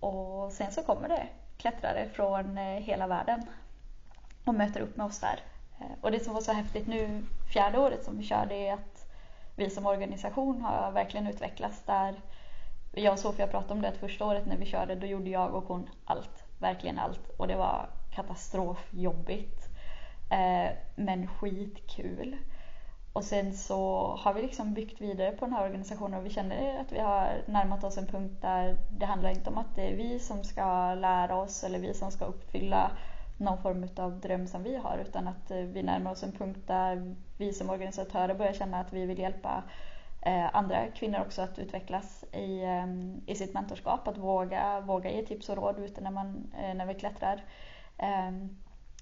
Och 0.07 0.53
sen 0.53 0.73
så 0.73 0.83
kommer 0.83 1.09
det 1.09 1.27
klättrare 1.57 2.09
från 2.09 2.59
eh, 2.59 2.65
hela 2.65 3.07
världen 3.07 3.43
och 4.45 4.55
möter 4.55 4.81
upp 4.81 4.97
med 4.97 5.07
oss 5.07 5.21
där. 5.21 5.41
Eh, 5.81 5.87
och 6.01 6.11
det 6.11 6.25
som 6.25 6.35
var 6.35 6.41
så 6.41 6.53
häftigt 6.53 6.87
nu 6.87 7.25
fjärde 7.53 7.79
året 7.79 8.05
som 8.05 8.19
vi 8.19 8.25
kör 8.25 8.47
det 8.47 8.69
är 8.69 8.75
att 8.75 9.07
vi 9.57 9.71
som 9.71 9.87
organisation 9.87 10.63
har 10.63 10.93
verkligen 10.93 11.27
utvecklats 11.27 11.83
där. 11.87 12.21
Jag 12.93 13.13
och 13.13 13.19
Sofia 13.19 13.47
pratade 13.47 13.75
om 13.75 13.83
det 13.83 13.89
att 13.89 13.97
första 13.97 14.25
året 14.25 14.47
när 14.47 14.57
vi 14.57 14.67
körde 14.67 14.95
då 14.95 15.07
gjorde 15.07 15.31
jag 15.31 15.55
och 15.55 15.65
hon 15.65 15.89
allt, 16.05 16.45
verkligen 16.59 16.99
allt 16.99 17.31
och 17.37 17.49
det 17.49 17.57
var 17.57 17.91
katastrofjobbigt. 18.15 19.69
Eh, 20.31 20.73
men 20.97 21.27
skitkul. 21.27 22.37
Och 23.17 23.25
sen 23.25 23.53
så 23.53 24.07
har 24.19 24.35
vi 24.35 24.43
liksom 24.43 24.75
byggt 24.75 25.01
vidare 25.01 25.33
på 25.33 25.45
den 25.45 25.55
här 25.55 25.65
organisationen 25.65 26.21
och 26.21 26.27
vi 26.27 26.31
känner 26.31 26.81
att 26.81 26.93
vi 26.93 26.99
har 26.99 27.43
närmat 27.47 27.85
oss 27.85 27.99
en 27.99 28.07
punkt 28.07 28.43
där 28.43 28.77
det 28.99 29.07
handlar 29.07 29.31
inte 29.31 29.51
om 29.51 29.59
att 29.59 29.75
det 29.75 29.93
är 29.93 29.97
vi 29.97 30.19
som 30.19 30.45
ska 30.45 30.95
lära 30.95 31.37
oss 31.37 31.65
eller 31.65 31.79
vi 31.79 31.95
som 31.95 32.11
ska 32.11 32.25
uppfylla 32.25 32.91
någon 33.37 33.63
form 33.63 33.89
av 33.97 34.21
dröm 34.21 34.47
som 34.47 34.63
vi 34.63 34.77
har 34.77 34.99
utan 35.09 35.29
att 35.29 35.51
eh, 35.51 35.57
vi 35.57 35.83
närmar 35.83 36.11
oss 36.11 36.23
en 36.23 36.33
punkt 36.33 36.61
där 36.67 37.15
vi 37.39 37.53
som 37.53 37.71
organisatörer 37.71 38.35
börjar 38.35 38.53
känna 38.53 38.81
att 38.81 38.93
vi 38.93 39.07
vill 39.07 39.19
hjälpa 39.19 39.63
eh, 40.23 40.57
andra 40.57 40.87
kvinnor 40.87 41.21
också 41.21 41.43
att 41.43 41.59
utvecklas 41.59 42.25
i, 42.33 42.63
eh, 42.63 42.87
i 43.27 43.35
sitt 43.35 43.55
mentorskap, 43.55 44.09
att 44.09 44.19
våga, 44.19 44.81
våga 44.81 45.11
ge 45.11 45.27
tips 45.27 45.49
och 45.49 45.57
råd 45.57 45.79
ute 45.79 46.01
när, 46.01 46.11
man, 46.11 46.53
när 46.75 46.87
vi 46.87 46.95
klättrar. 46.95 47.45
Ehm, 47.99 48.57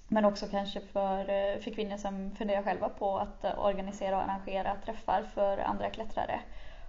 men 0.08 0.24
också 0.24 0.46
kanske 0.46 0.80
för, 0.80 1.20
eh, 1.20 1.60
för 1.60 1.70
kvinnor 1.74 1.96
som 1.96 2.30
funderar 2.30 2.62
själva 2.62 2.88
på 2.88 3.18
att 3.18 3.44
eh, 3.44 3.64
organisera 3.64 4.16
och 4.16 4.22
arrangera 4.22 4.76
träffar 4.84 5.22
för 5.22 5.58
andra 5.58 5.90
klättrare 5.90 6.40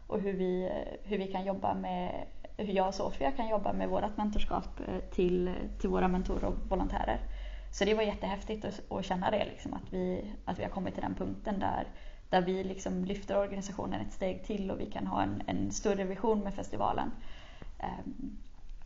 och 0.08 0.22
hur 0.22 0.34
vi, 0.34 0.64
eh, 0.64 1.10
hur 1.10 1.18
vi 1.18 1.28
kan 1.28 1.46
jobba 1.46 1.74
med, 1.74 2.26
hur 2.58 2.74
jag 2.74 2.88
och 2.88 2.94
Sofia 2.94 3.32
kan 3.32 3.50
jobba 3.50 3.74
med 3.74 3.90
vårt 3.90 4.18
mentorskap 4.18 4.82
till, 5.12 5.54
till 5.80 5.90
våra 5.90 6.08
mentorer 6.08 6.46
och 6.46 6.56
volontärer. 6.70 7.20
Så 7.72 7.86
det 7.86 7.94
var 7.94 8.04
jättehäftigt 8.04 8.66
att, 8.66 8.92
att 8.92 9.06
känna 9.06 9.32
det, 9.32 9.46
liksom, 9.46 9.74
att, 9.74 9.94
vi, 9.94 10.32
att 10.46 10.60
vi 10.60 10.64
har 10.64 10.70
kommit 10.70 10.94
till 10.94 11.04
den 11.04 11.16
punkten 11.16 11.60
där, 11.60 11.88
där 12.30 12.42
vi 12.42 12.64
liksom 12.64 13.06
lyfter 13.06 13.38
organisationen 13.38 14.02
ett 14.02 14.14
steg 14.14 14.44
till 14.44 14.72
och 14.72 14.80
vi 14.80 14.86
kan 14.86 15.08
ha 15.08 15.24
en, 15.24 15.44
en 15.48 15.72
större 15.72 16.04
vision 16.04 16.40
med 16.40 16.54
festivalen. 16.54 17.12
Ehm, 17.80 18.38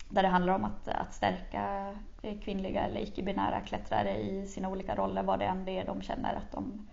där 0.09 0.23
det 0.23 0.29
handlar 0.29 0.53
om 0.55 0.65
att, 0.65 0.87
att 0.87 1.13
stärka 1.13 1.95
kvinnliga 2.43 2.81
eller 2.81 3.01
icke-binära 3.01 3.61
klättrare 3.61 4.17
i 4.17 4.47
sina 4.47 4.69
olika 4.69 4.95
roller, 4.95 5.23
vad 5.23 5.39
det 5.39 5.45
än 5.45 5.67
är 5.67 5.85
de 5.85 6.01
känner 6.01 6.35
att 6.35 6.51
de 6.51 6.87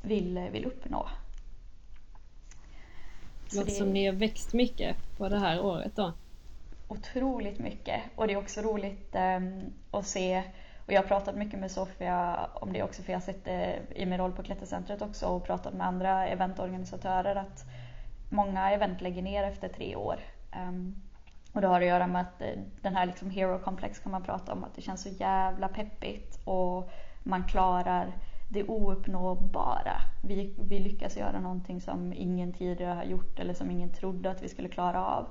vill, 0.00 0.38
vill 0.52 0.64
uppnå. 0.64 1.08
Det 3.50 3.56
låter 3.56 3.72
som 3.72 3.92
ni 3.92 4.06
har 4.06 4.12
växt 4.12 4.52
mycket 4.52 4.96
på 5.16 5.28
det 5.28 5.38
här 5.38 5.64
året 5.64 5.96
då. 5.96 6.12
Otroligt 6.88 7.58
mycket 7.58 8.00
och 8.16 8.26
det 8.26 8.32
är 8.32 8.36
också 8.38 8.60
roligt 8.60 9.16
um, 9.16 9.72
att 9.90 10.06
se 10.06 10.42
och 10.86 10.92
jag 10.92 11.02
har 11.02 11.08
pratat 11.08 11.36
mycket 11.36 11.60
med 11.60 11.70
Sofia 11.70 12.50
om 12.54 12.72
det 12.72 12.82
också 12.82 13.02
för 13.02 13.12
jag 13.12 13.18
har 13.18 13.24
sett 13.24 13.44
det 13.44 13.78
i 13.94 14.06
min 14.06 14.18
roll 14.18 14.32
på 14.32 14.42
Klättercentret 14.42 15.02
också 15.02 15.26
och 15.26 15.44
pratat 15.44 15.74
med 15.74 15.86
andra 15.86 16.28
eventorganisatörer 16.28 17.36
att 17.36 17.64
många 18.28 18.70
event 18.70 19.00
lägger 19.00 19.22
ner 19.22 19.44
efter 19.44 19.68
tre 19.68 19.96
år. 19.96 20.20
Um, 20.68 21.02
och 21.52 21.60
det 21.60 21.66
har 21.66 21.80
att 21.80 21.86
göra 21.86 22.06
med 22.06 22.20
att 22.20 22.40
eh, 22.40 22.62
den 22.82 22.96
här 22.96 23.06
liksom 23.06 23.30
hero 23.30 23.58
complex 23.58 23.98
kan 23.98 24.12
man 24.12 24.22
prata 24.22 24.52
om 24.52 24.64
att 24.64 24.74
det 24.74 24.82
känns 24.82 25.02
så 25.02 25.08
jävla 25.08 25.68
peppigt 25.68 26.40
och 26.44 26.90
man 27.22 27.44
klarar 27.44 28.12
det 28.48 28.64
ouppnåbara. 28.64 30.02
Vi, 30.22 30.54
vi 30.68 30.78
lyckas 30.78 31.16
göra 31.16 31.40
någonting 31.40 31.80
som 31.80 32.12
ingen 32.12 32.52
tidigare 32.52 32.94
har 32.94 33.04
gjort 33.04 33.38
eller 33.38 33.54
som 33.54 33.70
ingen 33.70 33.92
trodde 33.92 34.30
att 34.30 34.42
vi 34.42 34.48
skulle 34.48 34.68
klara 34.68 35.04
av. 35.04 35.26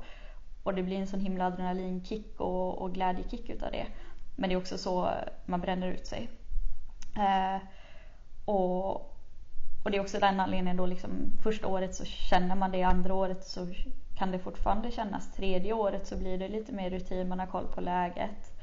Och 0.64 0.76
det 0.76 0.84
blir 0.84 0.98
en 0.98 1.08
sån 1.08 1.20
himla 1.20 1.46
adrenalinkick 1.46 2.40
och, 2.40 2.82
och 2.82 2.94
glädjekick 2.94 3.50
utav 3.50 3.72
det. 3.72 3.86
Men 4.36 4.50
det 4.50 4.56
är 4.56 4.58
också 4.58 4.78
så 4.78 5.10
man 5.46 5.62
bränner 5.62 5.88
ut 5.88 6.08
sig. 6.08 6.30
Eh, 7.18 7.62
och, 8.46 8.96
och 9.84 9.92
det 9.92 9.98
är 9.98 10.02
också 10.02 10.20
den 10.20 10.40
anledningen 10.40 10.78
då 10.78 10.86
liksom 10.86 11.10
första 11.44 11.68
året 11.68 11.96
så 11.96 12.06
känner 12.06 12.56
man 12.56 12.72
det, 12.72 12.84
andra 12.84 13.14
året 13.14 13.44
så 13.44 13.68
kan 14.20 14.32
det 14.32 14.40
fortfarande 14.40 14.92
kännas, 14.92 15.32
tredje 15.32 15.74
året 15.74 16.08
så 16.08 16.18
blir 16.18 16.38
det 16.38 16.48
lite 16.48 16.72
mer 16.72 16.90
rutin, 16.90 17.30
man 17.30 17.40
har 17.40 17.48
koll 17.48 17.68
på 17.68 17.82
läget. 17.82 18.60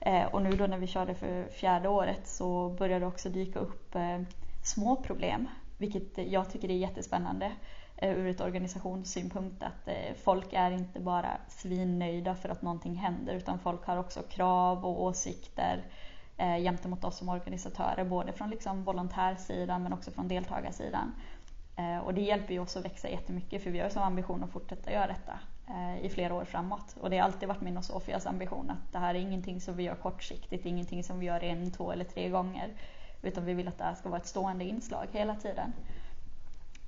Eh, 0.00 0.24
och 0.26 0.42
nu 0.42 0.50
då 0.50 0.66
när 0.66 0.78
vi 0.78 0.86
körde 0.86 1.14
för 1.14 1.48
fjärde 1.48 1.88
året 1.88 2.28
så 2.28 2.68
börjar 2.68 3.00
det 3.00 3.06
också 3.06 3.28
dyka 3.28 3.58
upp 3.58 3.94
eh, 3.94 4.20
små 4.62 4.96
problem, 4.96 5.48
vilket 5.78 6.18
jag 6.32 6.50
tycker 6.50 6.70
är 6.70 6.74
jättespännande 6.74 7.52
eh, 7.96 8.18
ur 8.18 8.26
ett 8.26 8.40
organisationssynpunkt 8.40 9.62
att 9.62 9.88
eh, 9.88 10.14
folk 10.24 10.52
är 10.52 10.70
inte 10.70 11.00
bara 11.00 11.30
svinnöjda 11.48 12.34
för 12.34 12.48
att 12.48 12.62
någonting 12.62 12.94
händer 12.94 13.34
utan 13.34 13.58
folk 13.58 13.86
har 13.86 13.96
också 13.96 14.22
krav 14.22 14.86
och 14.86 15.02
åsikter 15.02 15.84
eh, 16.36 16.56
gentemot 16.56 17.04
oss 17.04 17.18
som 17.18 17.28
organisatörer 17.28 18.04
både 18.04 18.32
från 18.32 18.50
liksom 18.50 18.84
volontärsidan 18.84 19.82
men 19.82 19.92
också 19.92 20.10
från 20.10 20.28
deltagarsidan. 20.28 21.12
Eh, 21.76 21.98
och 21.98 22.14
det 22.14 22.20
hjälper 22.20 22.54
ju 22.54 22.60
oss 22.60 22.76
att 22.76 22.84
växa 22.84 23.08
jättemycket 23.08 23.62
för 23.62 23.70
vi 23.70 23.78
har 23.78 23.88
som 23.88 24.02
ambition 24.02 24.44
att 24.44 24.50
fortsätta 24.50 24.92
göra 24.92 25.06
detta 25.06 25.38
eh, 25.68 26.04
i 26.04 26.08
flera 26.08 26.34
år 26.34 26.44
framåt. 26.44 26.96
Och 27.00 27.10
det 27.10 27.18
har 27.18 27.24
alltid 27.24 27.48
varit 27.48 27.60
min 27.60 27.76
och 27.76 27.84
Sofias 27.84 28.26
ambition 28.26 28.70
att 28.70 28.92
det 28.92 28.98
här 28.98 29.14
är 29.14 29.18
ingenting 29.18 29.60
som 29.60 29.76
vi 29.76 29.82
gör 29.82 29.94
kortsiktigt, 29.94 30.66
ingenting 30.66 31.04
som 31.04 31.20
vi 31.20 31.26
gör 31.26 31.44
en, 31.44 31.70
två 31.70 31.92
eller 31.92 32.04
tre 32.04 32.28
gånger. 32.28 32.70
Utan 33.22 33.44
vi 33.44 33.54
vill 33.54 33.68
att 33.68 33.78
det 33.78 33.84
här 33.84 33.94
ska 33.94 34.08
vara 34.08 34.20
ett 34.20 34.26
stående 34.26 34.64
inslag 34.64 35.06
hela 35.12 35.34
tiden. 35.34 35.72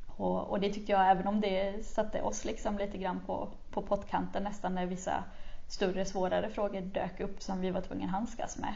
Och, 0.06 0.50
och 0.50 0.60
det 0.60 0.72
tyckte 0.72 0.92
jag, 0.92 1.10
även 1.10 1.26
om 1.26 1.40
det 1.40 1.86
satte 1.86 2.22
oss 2.22 2.44
liksom 2.44 2.78
lite 2.78 2.98
grann 2.98 3.20
på, 3.26 3.48
på 3.70 3.82
pottkanten 3.82 4.42
nästan 4.42 4.74
när 4.74 4.86
vissa 4.86 5.24
större, 5.68 6.04
svårare 6.04 6.50
frågor 6.50 6.80
dök 6.80 7.20
upp 7.20 7.42
som 7.42 7.60
vi 7.60 7.70
var 7.70 7.80
tvungna 7.80 8.04
att 8.04 8.10
handskas 8.10 8.58
med. 8.58 8.74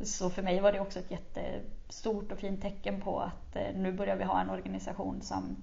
Så 0.00 0.30
för 0.30 0.42
mig 0.42 0.60
var 0.60 0.72
det 0.72 0.80
också 0.80 0.98
ett 0.98 1.10
jättestort 1.10 2.32
och 2.32 2.38
fint 2.38 2.62
tecken 2.62 3.00
på 3.00 3.20
att 3.20 3.56
eh, 3.56 3.74
nu 3.74 3.92
börjar 3.92 4.16
vi 4.16 4.24
ha 4.24 4.40
en 4.40 4.50
organisation 4.50 5.22
som, 5.22 5.62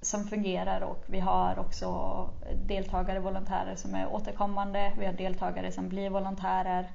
som 0.00 0.24
fungerar 0.24 0.80
och 0.80 1.04
vi 1.06 1.20
har 1.20 1.58
också 1.58 2.30
deltagare, 2.66 3.20
volontärer 3.20 3.74
som 3.74 3.94
är 3.94 4.12
återkommande. 4.12 4.92
Vi 4.98 5.06
har 5.06 5.12
deltagare 5.12 5.72
som 5.72 5.88
blir 5.88 6.10
volontärer 6.10 6.90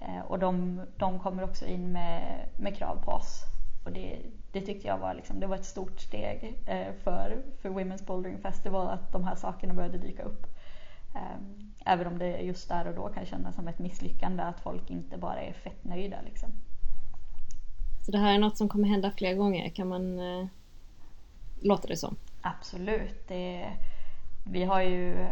eh, 0.00 0.20
och 0.28 0.38
de, 0.38 0.80
de 0.96 1.18
kommer 1.18 1.42
också 1.44 1.66
in 1.66 1.92
med, 1.92 2.48
med 2.56 2.76
krav 2.76 3.02
på 3.04 3.10
oss. 3.10 3.44
Och 3.84 3.92
det, 3.92 4.18
det 4.52 4.60
tyckte 4.60 4.88
jag 4.88 4.98
var, 4.98 5.14
liksom, 5.14 5.40
det 5.40 5.46
var 5.46 5.56
ett 5.56 5.64
stort 5.64 6.00
steg 6.00 6.58
eh, 6.66 6.92
för, 7.04 7.42
för 7.62 7.68
Women's 7.68 8.06
Bouldering 8.06 8.38
Festival 8.38 8.88
att 8.88 9.12
de 9.12 9.24
här 9.24 9.34
sakerna 9.34 9.74
började 9.74 9.98
dyka 9.98 10.22
upp. 10.22 10.46
Ehm, 11.14 11.69
Även 11.86 12.06
om 12.06 12.18
det 12.18 12.40
just 12.40 12.68
där 12.68 12.86
och 12.86 12.94
då 12.94 13.08
kan 13.08 13.26
kännas 13.26 13.54
som 13.54 13.68
ett 13.68 13.78
misslyckande 13.78 14.42
att 14.42 14.60
folk 14.60 14.90
inte 14.90 15.18
bara 15.18 15.40
är 15.40 15.52
fett 15.52 15.84
nöjda. 15.84 16.16
Liksom. 16.24 16.50
Så 18.02 18.12
det 18.12 18.18
här 18.18 18.34
är 18.34 18.38
något 18.38 18.56
som 18.56 18.68
kommer 18.68 18.88
hända 18.88 19.10
fler 19.10 19.34
gånger 19.34 19.68
kan 19.68 19.88
man 19.88 20.18
eh, 20.18 20.46
låta 21.60 21.88
det 21.88 21.96
som? 21.96 22.16
Absolut. 22.40 23.28
Det, 23.28 23.72
vi 24.44 24.64
har 24.64 24.82
ju, 24.82 25.26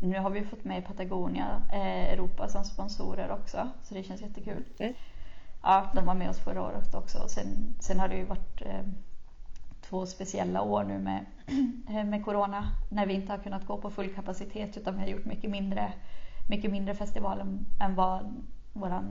nu 0.00 0.18
har 0.18 0.30
vi 0.30 0.42
fått 0.42 0.64
med 0.64 0.86
Patagonia 0.86 1.62
eh, 1.72 2.12
Europa 2.12 2.48
som 2.48 2.64
sponsorer 2.64 3.30
också 3.30 3.68
så 3.82 3.94
det 3.94 4.02
känns 4.02 4.20
jättekul. 4.20 4.64
Mm. 4.78 4.94
Ja, 5.62 5.90
de 5.94 6.06
var 6.06 6.14
med 6.14 6.30
oss 6.30 6.38
förra 6.38 6.62
året 6.62 6.94
också. 6.94 7.28
Sen, 7.28 7.74
sen 7.80 8.00
har 8.00 8.08
det 8.08 8.16
ju 8.16 8.24
varit 8.24 8.62
eh, 8.62 8.82
två 9.88 10.06
speciella 10.06 10.62
år 10.62 10.84
nu 10.84 10.98
med, 10.98 11.26
med 12.06 12.24
Corona 12.24 12.68
när 12.90 13.06
vi 13.06 13.14
inte 13.14 13.32
har 13.32 13.38
kunnat 13.38 13.66
gå 13.66 13.76
på 13.76 13.90
full 13.90 14.14
kapacitet 14.14 14.76
utan 14.76 14.94
vi 14.94 15.00
har 15.00 15.08
gjort 15.08 15.24
mycket 15.24 15.50
mindre, 15.50 15.92
mycket 16.48 16.70
mindre 16.70 16.94
festival 16.94 17.40
än 17.80 17.94
vad 17.94 18.44
vår 18.72 18.90
eh, 18.90 19.02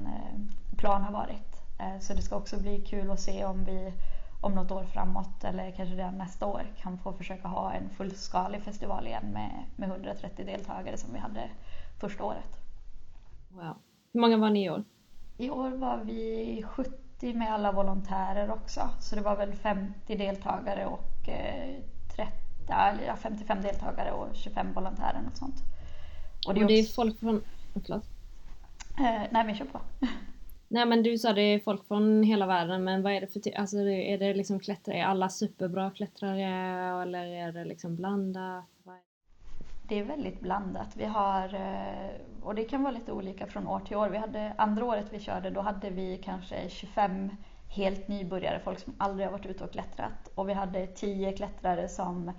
plan 0.77 1.03
har 1.03 1.11
varit. 1.11 1.61
Eh, 1.79 1.99
så 1.99 2.13
det 2.13 2.21
ska 2.21 2.35
också 2.35 2.61
bli 2.61 2.81
kul 2.81 3.11
att 3.11 3.19
se 3.19 3.45
om 3.45 3.63
vi 3.63 3.93
om 4.41 4.55
något 4.55 4.71
år 4.71 4.83
framåt 4.83 5.43
eller 5.43 5.71
kanske 5.71 5.95
redan 5.95 6.17
nästa 6.17 6.45
år 6.45 6.63
kan 6.77 6.97
få 6.97 7.13
försöka 7.13 7.47
ha 7.47 7.73
en 7.73 7.89
fullskalig 7.89 8.61
festival 8.61 9.07
igen 9.07 9.31
med, 9.33 9.63
med 9.75 9.89
130 9.89 10.45
deltagare 10.45 10.97
som 10.97 11.13
vi 11.13 11.19
hade 11.19 11.49
första 11.99 12.23
året. 12.23 12.59
Wow. 13.49 13.75
Hur 14.13 14.19
många 14.21 14.37
var 14.37 14.49
ni 14.49 14.65
i 14.65 14.69
år? 14.69 14.83
I 15.37 15.49
år 15.49 15.69
var 15.69 15.97
vi 16.03 16.63
70 16.67 17.04
med 17.21 17.53
alla 17.53 17.71
volontärer 17.71 18.51
också. 18.51 18.89
Så 18.99 19.15
det 19.15 19.21
var 19.21 19.35
väl 19.35 19.53
50 19.53 20.15
deltagare 20.15 20.85
och 20.85 21.29
30, 22.15 22.31
eh, 22.69 23.05
ja, 23.07 23.15
55 23.15 23.61
deltagare 23.61 24.11
och 24.11 24.27
25 24.33 24.73
volontärer 24.73 25.21
och 25.31 25.37
sånt. 25.37 25.55
Och 26.47 26.53
det 26.53 26.59
är, 26.59 26.63
och 26.63 26.67
det 26.67 26.79
är 26.79 26.83
folk 26.83 27.19
från... 27.19 27.41
Förlåt. 27.73 28.05
Eh, 28.99 29.21
nej 29.31 29.45
men 29.45 29.55
kör 29.55 29.65
på. 29.65 29.79
Nej 30.67 30.85
men 30.85 31.03
du 31.03 31.17
sa 31.17 31.33
det 31.33 31.41
är 31.41 31.59
folk 31.59 31.87
från 31.87 32.23
hela 32.23 32.45
världen 32.45 32.83
men 32.83 33.01
vad 33.01 33.13
är 33.13 33.21
det 33.21 33.27
för 33.27 33.57
alltså 33.57 33.77
är 33.77 34.17
det 34.17 34.33
liksom 34.33 34.59
klättrare, 34.59 34.97
är 34.97 35.03
alla 35.03 35.29
superbra 35.29 35.91
klättrare 35.91 37.01
eller 37.01 37.25
är 37.25 37.51
det 37.51 37.65
liksom 37.65 37.95
blandat? 37.95 38.65
Det 39.87 39.99
är 39.99 40.03
väldigt 40.03 40.41
blandat. 40.41 40.95
Vi 40.95 41.05
har, 41.05 41.53
eh, 41.53 42.11
och 42.41 42.55
det 42.55 42.63
kan 42.63 42.83
vara 42.83 42.93
lite 42.93 43.11
olika 43.11 43.47
från 43.47 43.67
år 43.67 43.79
till 43.79 43.97
år. 43.97 44.09
Vi 44.09 44.17
hade, 44.17 44.53
andra 44.57 44.85
året 44.85 45.05
vi 45.11 45.19
körde 45.19 45.49
då 45.49 45.61
hade 45.61 45.89
vi 45.89 46.17
kanske 46.17 46.69
25 46.69 47.31
helt 47.67 48.07
nybörjare, 48.07 48.59
folk 48.59 48.79
som 48.79 48.93
aldrig 48.97 49.27
har 49.27 49.31
varit 49.31 49.45
ute 49.45 49.63
och 49.63 49.71
klättrat. 49.71 50.31
Och 50.35 50.49
vi 50.49 50.53
hade 50.53 50.87
10 50.87 51.31
klättrare 51.31 51.89
som 51.89 52.31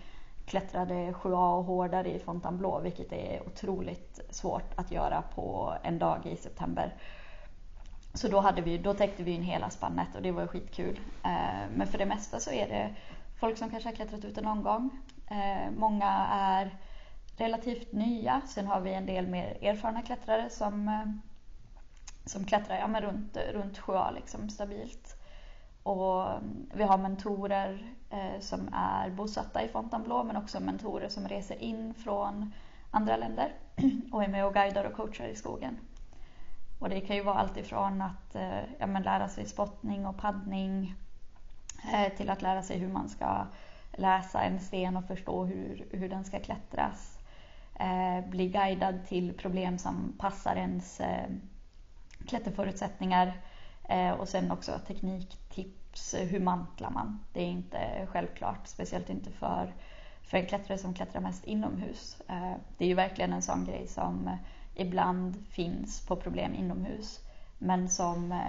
klättrade 0.46 1.12
7A 1.12 1.58
och 1.58 1.64
hårdare 1.64 2.14
i 2.14 2.18
Fontainebleau 2.18 2.80
vilket 2.80 3.12
är 3.12 3.42
otroligt 3.46 4.20
svårt 4.30 4.78
att 4.78 4.90
göra 4.90 5.22
på 5.34 5.74
en 5.82 5.98
dag 5.98 6.26
i 6.26 6.36
september. 6.36 6.94
Så 8.14 8.28
då, 8.28 8.40
hade 8.40 8.62
vi, 8.62 8.78
då 8.78 8.94
täckte 8.94 9.22
vi 9.22 9.30
in 9.30 9.42
hela 9.42 9.70
spannet 9.70 10.14
och 10.14 10.22
det 10.22 10.32
var 10.32 10.46
skitkul. 10.46 11.00
Eh, 11.24 11.70
men 11.76 11.86
för 11.86 11.98
det 11.98 12.06
mesta 12.06 12.40
så 12.40 12.50
är 12.50 12.68
det 12.68 12.94
folk 13.40 13.58
som 13.58 13.70
kanske 13.70 13.88
har 13.88 13.94
klättrat 13.96 14.24
ute 14.24 14.40
någon 14.40 14.62
gång. 14.62 14.90
Eh, 15.30 15.70
många 15.76 16.26
är 16.30 16.74
relativt 17.36 17.92
nya. 17.92 18.40
Sen 18.46 18.66
har 18.66 18.80
vi 18.80 18.94
en 18.94 19.06
del 19.06 19.26
mer 19.26 19.58
erfarna 19.62 20.02
klättrare 20.02 20.50
som, 20.50 20.88
eh, 20.88 21.06
som 22.24 22.44
klättrar 22.44 22.76
ja, 22.76 22.86
men 22.86 23.02
runt, 23.02 23.36
runt 23.52 23.78
sjö 23.78 24.10
liksom, 24.10 24.48
stabilt. 24.48 25.16
Och 25.82 26.22
eh, 26.22 26.38
vi 26.74 26.82
har 26.82 26.98
mentorer 26.98 27.92
eh, 28.10 28.40
som 28.40 28.68
är 28.74 29.10
bosatta 29.10 29.62
i 29.62 29.68
Fontainebleau 29.68 30.24
men 30.24 30.36
också 30.36 30.60
mentorer 30.60 31.08
som 31.08 31.28
reser 31.28 31.62
in 31.62 31.94
från 31.94 32.52
andra 32.90 33.16
länder 33.16 33.52
och 34.12 34.24
är 34.24 34.28
med 34.28 34.46
och 34.46 34.54
guidar 34.54 34.84
och 34.84 34.92
coachar 34.92 35.26
i 35.26 35.34
skogen. 35.34 35.78
Och 36.78 36.88
det 36.88 37.00
kan 37.00 37.16
ju 37.16 37.22
vara 37.22 37.38
allt 37.38 37.56
ifrån 37.56 38.02
att 38.02 38.34
eh, 38.34 38.60
ja, 38.78 38.86
men 38.86 39.02
lära 39.02 39.28
sig 39.28 39.46
spottning 39.46 40.06
och 40.06 40.16
paddning 40.16 40.94
eh, 41.92 42.12
till 42.16 42.30
att 42.30 42.42
lära 42.42 42.62
sig 42.62 42.78
hur 42.78 42.88
man 42.88 43.08
ska 43.08 43.46
läsa 43.92 44.42
en 44.42 44.60
sten 44.60 44.96
och 44.96 45.04
förstå 45.04 45.44
hur, 45.44 45.86
hur 45.90 46.08
den 46.08 46.24
ska 46.24 46.40
klättras 46.40 47.15
Eh, 47.78 48.28
bli 48.28 48.48
guidad 48.48 49.06
till 49.06 49.36
problem 49.36 49.78
som 49.78 50.12
passar 50.18 50.56
ens 50.56 51.00
eh, 51.00 51.26
klätterförutsättningar 52.26 53.32
eh, 53.88 54.10
och 54.10 54.28
sen 54.28 54.50
också 54.50 54.80
tekniktips, 54.86 56.14
hur 56.14 56.40
mantlar 56.40 56.90
man? 56.90 57.24
Det 57.32 57.40
är 57.40 57.48
inte 57.48 58.06
självklart, 58.10 58.66
speciellt 58.66 59.10
inte 59.10 59.30
för, 59.30 59.74
för 60.22 60.38
en 60.38 60.46
klättrare 60.46 60.78
som 60.78 60.94
klättrar 60.94 61.20
mest 61.20 61.44
inomhus. 61.44 62.22
Det 62.78 62.84
är 62.84 62.88
ju 62.88 62.94
verkligen 62.94 63.32
en 63.32 63.42
sån 63.42 63.64
grej 63.64 63.86
som 63.86 64.36
ibland 64.74 65.46
finns 65.50 66.06
på 66.06 66.16
problem 66.16 66.54
inomhus 66.54 67.20
men 67.58 67.88
som 67.88 68.40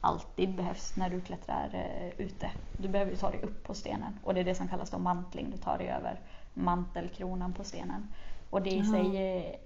alltid 0.00 0.56
behövs 0.56 0.96
när 0.96 1.10
du 1.10 1.20
klättrar 1.20 1.70
ute. 2.16 2.50
Du 2.76 2.88
behöver 2.88 3.10
ju 3.10 3.16
ta 3.16 3.30
dig 3.30 3.42
upp 3.42 3.64
på 3.64 3.74
stenen 3.74 4.18
och 4.24 4.34
det 4.34 4.40
är 4.40 4.44
det 4.44 4.54
som 4.54 4.68
kallas 4.68 4.90
då 4.90 4.98
mantling. 4.98 5.50
Du 5.50 5.56
tar 5.56 5.78
dig 5.78 5.88
över 5.88 6.20
mantelkronan 6.54 7.52
på 7.52 7.64
stenen. 7.64 8.08
Och 8.50 8.62
det 8.62 8.70
i 8.70 8.84
sig 8.84 9.60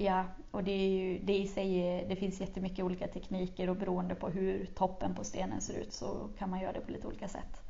Ja, 0.00 0.24
och 0.50 0.64
det, 0.64 0.70
är 0.70 0.88
ju, 0.88 1.18
det 1.18 1.38
i 1.38 1.46
sig, 1.46 2.04
det 2.08 2.16
finns 2.16 2.40
jättemycket 2.40 2.84
olika 2.84 3.08
tekniker 3.08 3.70
och 3.70 3.76
beroende 3.76 4.14
på 4.14 4.28
hur 4.28 4.66
toppen 4.66 5.14
på 5.14 5.24
stenen 5.24 5.60
ser 5.60 5.80
ut 5.80 5.92
så 5.92 6.28
kan 6.38 6.50
man 6.50 6.60
göra 6.60 6.72
det 6.72 6.80
på 6.80 6.92
lite 6.92 7.06
olika 7.06 7.28
sätt. 7.28 7.62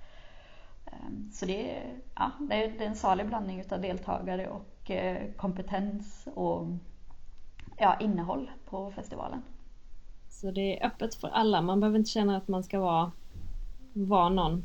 Ehm, 0.86 1.30
så 1.32 1.46
det 1.46 1.82
ja, 2.14 2.30
det 2.40 2.54
är 2.54 2.80
en 2.80 2.96
salig 2.96 3.26
blandning 3.26 3.60
utav 3.60 3.80
deltagare 3.80 4.48
och 4.48 4.90
eh, 4.90 5.32
kompetens 5.36 6.28
och 6.34 6.66
ja, 7.78 7.96
innehåll 8.00 8.50
på 8.64 8.90
festivalen. 8.90 9.42
Så 10.28 10.50
det 10.50 10.80
är 10.80 10.86
öppet 10.86 11.14
för 11.14 11.28
alla, 11.28 11.62
man 11.62 11.80
behöver 11.80 11.98
inte 11.98 12.10
känna 12.10 12.36
att 12.36 12.48
man 12.48 12.64
ska 12.64 12.80
vara, 12.80 13.12
vara 13.92 14.28
någon. 14.28 14.64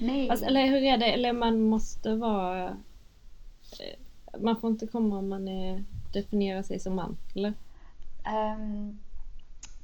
Nej. 0.00 0.30
alltså, 0.30 0.46
eller 0.46 0.66
hur 0.66 0.82
är 0.82 0.98
det? 0.98 1.12
Eller 1.12 1.32
man 1.32 1.60
måste 1.60 2.14
vara... 2.14 2.76
Man 4.40 4.60
får 4.60 4.70
inte 4.70 4.86
komma 4.86 5.18
om 5.18 5.28
man 5.28 5.48
är 5.48 5.84
definiera 6.12 6.62
sig 6.62 6.78
som 6.78 6.96
man, 6.96 7.16
eller? 7.34 7.54
Um, 8.26 8.98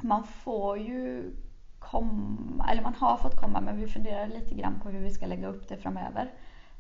man 0.03 0.25
får 0.25 0.79
ju 0.79 1.33
komma, 1.79 2.71
eller 2.71 2.83
man 2.83 2.95
har 2.95 3.17
fått 3.17 3.37
komma 3.37 3.61
men 3.61 3.81
vi 3.81 3.87
funderar 3.87 4.27
lite 4.27 4.55
grann 4.55 4.81
på 4.83 4.89
hur 4.89 5.01
vi 5.01 5.11
ska 5.11 5.27
lägga 5.27 5.49
upp 5.49 5.69
det 5.69 5.77
framöver. 5.77 6.33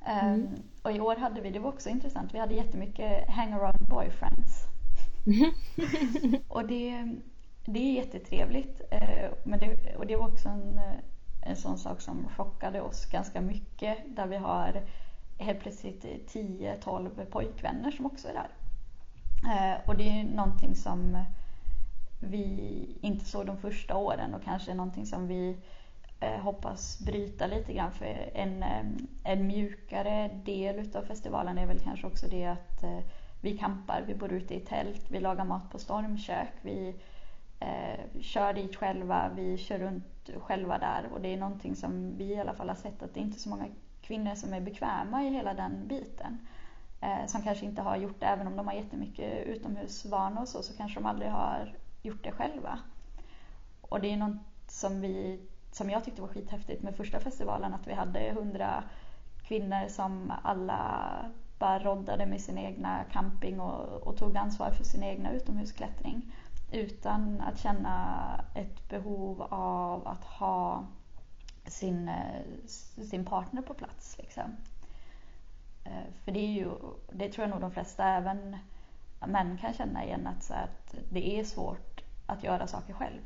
Um, 0.06 0.28
mm. 0.28 0.48
Och 0.82 0.92
i 0.92 1.00
år 1.00 1.16
hade 1.16 1.40
vi, 1.40 1.50
det 1.50 1.58
var 1.58 1.68
också 1.68 1.88
intressant, 1.88 2.34
vi 2.34 2.38
hade 2.38 2.54
jättemycket 2.54 3.30
hangaround 3.30 3.88
boyfriends. 3.88 4.66
och 6.48 6.66
det, 6.66 7.16
det 7.66 7.78
är 7.78 7.92
jättetrevligt. 7.92 8.80
Uh, 8.80 9.32
men 9.44 9.58
det, 9.58 9.96
och 9.96 10.06
det 10.06 10.16
var 10.16 10.28
också 10.28 10.48
en, 10.48 10.80
en 11.42 11.56
sån 11.56 11.78
sak 11.78 12.00
som 12.00 12.28
chockade 12.28 12.80
oss 12.80 13.06
ganska 13.06 13.40
mycket 13.40 13.98
där 14.16 14.26
vi 14.26 14.36
har 14.36 14.82
helt 15.38 15.60
plötsligt 15.60 16.04
10-12 16.04 17.24
pojkvänner 17.24 17.90
som 17.90 18.06
också 18.06 18.28
är 18.28 18.34
där. 18.34 18.48
Eh, 19.52 19.88
och 19.88 19.96
det 19.96 20.08
är 20.08 20.16
ju 20.16 20.34
någonting 20.34 20.74
som 20.74 21.24
vi 22.20 22.86
inte 23.00 23.24
såg 23.24 23.46
de 23.46 23.56
första 23.56 23.96
åren 23.96 24.34
och 24.34 24.44
kanske 24.44 24.74
någonting 24.74 25.06
som 25.06 25.28
vi 25.28 25.56
eh, 26.20 26.40
hoppas 26.40 26.98
bryta 26.98 27.46
lite 27.46 27.72
grann. 27.72 27.92
För 27.92 28.30
en, 28.34 28.62
eh, 28.62 28.84
en 29.24 29.46
mjukare 29.46 30.30
del 30.44 30.78
utav 30.78 31.02
festivalen 31.02 31.58
är 31.58 31.66
väl 31.66 31.80
kanske 31.80 32.06
också 32.06 32.26
det 32.30 32.44
att 32.44 32.84
vi 33.44 33.58
campar, 33.58 34.04
vi 34.06 34.14
bor 34.14 34.32
ute 34.32 34.54
i 34.54 34.60
tält, 34.60 35.10
vi 35.10 35.20
lagar 35.20 35.44
mat 35.44 35.70
på 35.70 35.78
stormkök, 35.78 36.52
vi 36.62 36.94
eh, 37.60 38.20
kör 38.20 38.52
dit 38.52 38.76
själva, 38.76 39.30
vi 39.36 39.58
kör 39.58 39.78
runt 39.78 40.30
själva 40.38 40.78
där 40.78 41.08
och 41.12 41.20
det 41.20 41.32
är 41.32 41.36
någonting 41.36 41.76
som 41.76 42.16
vi 42.16 42.24
i 42.24 42.40
alla 42.40 42.54
fall 42.54 42.68
har 42.68 42.76
sett 42.76 43.02
att 43.02 43.14
det 43.14 43.20
är 43.20 43.24
inte 43.24 43.40
så 43.40 43.48
många 43.48 43.66
kvinnor 44.06 44.34
som 44.34 44.52
är 44.52 44.60
bekväma 44.60 45.24
i 45.24 45.30
hela 45.30 45.54
den 45.54 45.88
biten 45.88 46.46
eh, 47.00 47.26
som 47.26 47.42
kanske 47.42 47.66
inte 47.66 47.82
har 47.82 47.96
gjort 47.96 48.20
det, 48.20 48.26
även 48.26 48.46
om 48.46 48.56
de 48.56 48.66
har 48.66 48.74
jättemycket 48.74 49.46
utomhusvanor 49.46 50.40
och 50.40 50.48
så, 50.48 50.62
så 50.62 50.76
kanske 50.76 51.00
de 51.00 51.06
aldrig 51.06 51.30
har 51.30 51.74
gjort 52.02 52.24
det 52.24 52.32
själva. 52.32 52.78
Och 53.80 54.00
det 54.00 54.12
är 54.12 54.16
något 54.16 54.42
som, 54.66 55.00
vi, 55.00 55.40
som 55.72 55.90
jag 55.90 56.04
tyckte 56.04 56.22
var 56.22 56.28
skithäftigt 56.28 56.82
med 56.82 56.96
första 56.96 57.20
festivalen, 57.20 57.74
att 57.74 57.86
vi 57.86 57.92
hade 57.92 58.32
hundra 58.32 58.84
kvinnor 59.42 59.88
som 59.88 60.32
alla 60.42 61.10
bara 61.58 61.78
roddade 61.78 62.26
med 62.26 62.40
sin 62.40 62.58
egna 62.58 63.04
camping 63.12 63.60
och, 63.60 64.06
och 64.06 64.16
tog 64.16 64.36
ansvar 64.36 64.70
för 64.70 64.84
sin 64.84 65.02
egna 65.02 65.32
utomhusklättring 65.32 66.32
utan 66.72 67.40
att 67.40 67.58
känna 67.58 68.20
ett 68.54 68.88
behov 68.88 69.42
av 69.50 70.08
att 70.08 70.24
ha 70.24 70.84
sin, 71.66 72.08
eh, 72.08 72.66
sin 73.04 73.24
partner 73.24 73.62
på 73.62 73.74
plats. 73.74 74.18
Liksom. 74.18 74.56
Eh, 75.84 76.12
för 76.24 76.32
det 76.32 76.40
är 76.40 76.52
ju, 76.52 76.70
det 77.12 77.32
tror 77.32 77.42
jag 77.42 77.50
nog 77.50 77.60
de 77.60 77.70
flesta, 77.70 78.08
även 78.08 78.56
män 79.26 79.58
kan 79.58 79.74
känna 79.74 80.04
igen 80.04 80.26
att, 80.26 80.42
så 80.42 80.54
att 80.54 80.94
det 81.10 81.38
är 81.38 81.44
svårt 81.44 82.04
att 82.26 82.44
göra 82.44 82.66
saker 82.66 82.92
själv. 82.92 83.20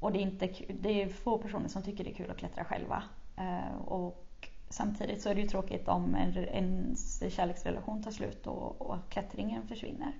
Och 0.00 0.12
det 0.12 0.18
är, 0.18 0.22
inte, 0.22 0.54
det 0.68 1.02
är 1.02 1.08
få 1.08 1.38
personer 1.38 1.68
som 1.68 1.82
tycker 1.82 2.04
det 2.04 2.10
är 2.10 2.14
kul 2.14 2.30
att 2.30 2.36
klättra 2.36 2.64
själva. 2.64 3.02
Eh, 3.36 3.76
och 3.76 4.48
samtidigt 4.68 5.22
så 5.22 5.28
är 5.28 5.34
det 5.34 5.40
ju 5.40 5.48
tråkigt 5.48 5.88
om 5.88 6.14
en, 6.14 6.36
en 6.36 6.96
kärleksrelation 7.30 8.02
tar 8.02 8.10
slut 8.10 8.46
och, 8.46 8.80
och 8.80 8.96
klättringen 9.08 9.68
försvinner 9.68 10.12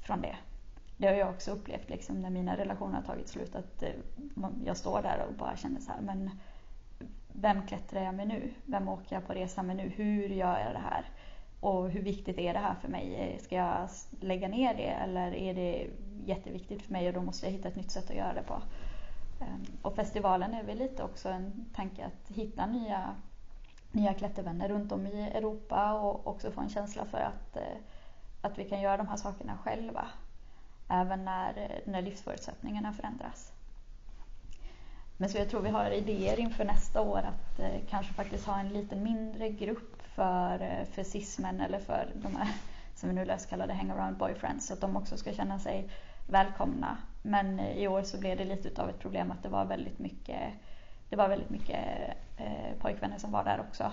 från 0.00 0.20
det. 0.20 0.36
Det 0.96 1.06
har 1.06 1.14
jag 1.14 1.30
också 1.30 1.50
upplevt 1.50 1.90
liksom, 1.90 2.20
när 2.20 2.30
mina 2.30 2.56
relationer 2.56 2.94
har 2.94 3.02
tagit 3.02 3.28
slut. 3.28 3.54
Att 3.54 3.84
jag 4.64 4.76
står 4.76 5.02
där 5.02 5.26
och 5.28 5.34
bara 5.34 5.56
känner 5.56 5.80
så 5.80 5.92
här, 5.92 6.00
men 6.00 6.30
vem 7.40 7.66
klättrar 7.66 8.02
jag 8.02 8.14
med 8.14 8.28
nu? 8.28 8.52
Vem 8.64 8.88
åker 8.88 9.16
jag 9.16 9.26
på 9.26 9.32
resa 9.32 9.62
med 9.62 9.76
nu? 9.76 9.88
Hur 9.88 10.28
gör 10.28 10.58
jag 10.58 10.74
det 10.74 10.82
här? 10.90 11.04
Och 11.60 11.90
hur 11.90 12.02
viktigt 12.02 12.38
är 12.38 12.52
det 12.52 12.58
här 12.58 12.74
för 12.74 12.88
mig? 12.88 13.38
Ska 13.42 13.56
jag 13.56 13.88
lägga 14.20 14.48
ner 14.48 14.74
det 14.74 14.88
eller 14.88 15.34
är 15.34 15.54
det 15.54 15.90
jätteviktigt 16.24 16.82
för 16.82 16.92
mig 16.92 17.08
och 17.08 17.14
då 17.14 17.22
måste 17.22 17.46
jag 17.46 17.52
hitta 17.52 17.68
ett 17.68 17.76
nytt 17.76 17.90
sätt 17.90 18.10
att 18.10 18.16
göra 18.16 18.34
det 18.34 18.42
på? 18.42 18.62
Ehm, 19.40 19.66
och 19.82 19.96
festivalen 19.96 20.54
är 20.54 20.62
väl 20.62 20.78
lite 20.78 21.02
också 21.02 21.28
en 21.28 21.64
tanke 21.74 22.06
att 22.06 22.36
hitta 22.36 22.66
nya, 22.66 23.16
nya 23.92 24.14
klättervänner 24.14 24.68
runt 24.68 24.92
om 24.92 25.06
i 25.06 25.20
Europa 25.20 25.92
och 25.92 26.26
också 26.26 26.50
få 26.50 26.60
en 26.60 26.68
känsla 26.68 27.04
för 27.04 27.18
att, 27.18 27.56
eh, 27.56 27.78
att 28.40 28.58
vi 28.58 28.68
kan 28.68 28.80
göra 28.80 28.96
de 28.96 29.08
här 29.08 29.16
sakerna 29.16 29.58
själva. 29.58 30.08
Även 30.88 31.24
när, 31.24 31.80
när 31.86 32.02
livsförutsättningarna 32.02 32.92
förändras. 32.92 33.52
Men 35.20 35.28
så 35.28 35.38
jag 35.38 35.48
tror 35.48 35.60
vi 35.60 35.68
har 35.68 35.90
idéer 35.90 36.40
inför 36.40 36.64
nästa 36.64 37.00
år 37.00 37.18
att 37.18 37.58
eh, 37.58 37.80
kanske 37.90 38.12
faktiskt 38.12 38.46
ha 38.46 38.60
en 38.60 38.68
lite 38.68 38.96
mindre 38.96 39.48
grupp 39.48 40.02
för, 40.02 40.62
eh, 40.62 40.84
för 40.92 41.02
cismen 41.02 41.60
eller 41.60 41.78
för 41.78 42.08
de 42.14 42.36
här 42.36 42.48
som 42.94 43.08
vi 43.08 43.14
nu 43.14 43.24
löst 43.24 43.50
kallade 43.50 43.72
hangaround 43.72 44.16
boyfriends 44.16 44.66
så 44.66 44.74
att 44.74 44.80
de 44.80 44.96
också 44.96 45.16
ska 45.16 45.32
känna 45.32 45.58
sig 45.58 45.88
välkomna. 46.26 46.96
Men 47.22 47.60
eh, 47.60 47.78
i 47.78 47.88
år 47.88 48.02
så 48.02 48.18
blev 48.18 48.36
det 48.38 48.44
lite 48.44 48.68
utav 48.68 48.88
ett 48.88 48.98
problem 48.98 49.30
att 49.30 49.42
det 49.42 49.48
var 49.48 49.64
väldigt 49.64 49.98
mycket, 49.98 50.40
det 51.08 51.16
var 51.16 51.28
väldigt 51.28 51.50
mycket 51.50 51.84
eh, 52.36 52.78
pojkvänner 52.80 53.18
som 53.18 53.32
var 53.32 53.44
där 53.44 53.60
också. 53.60 53.92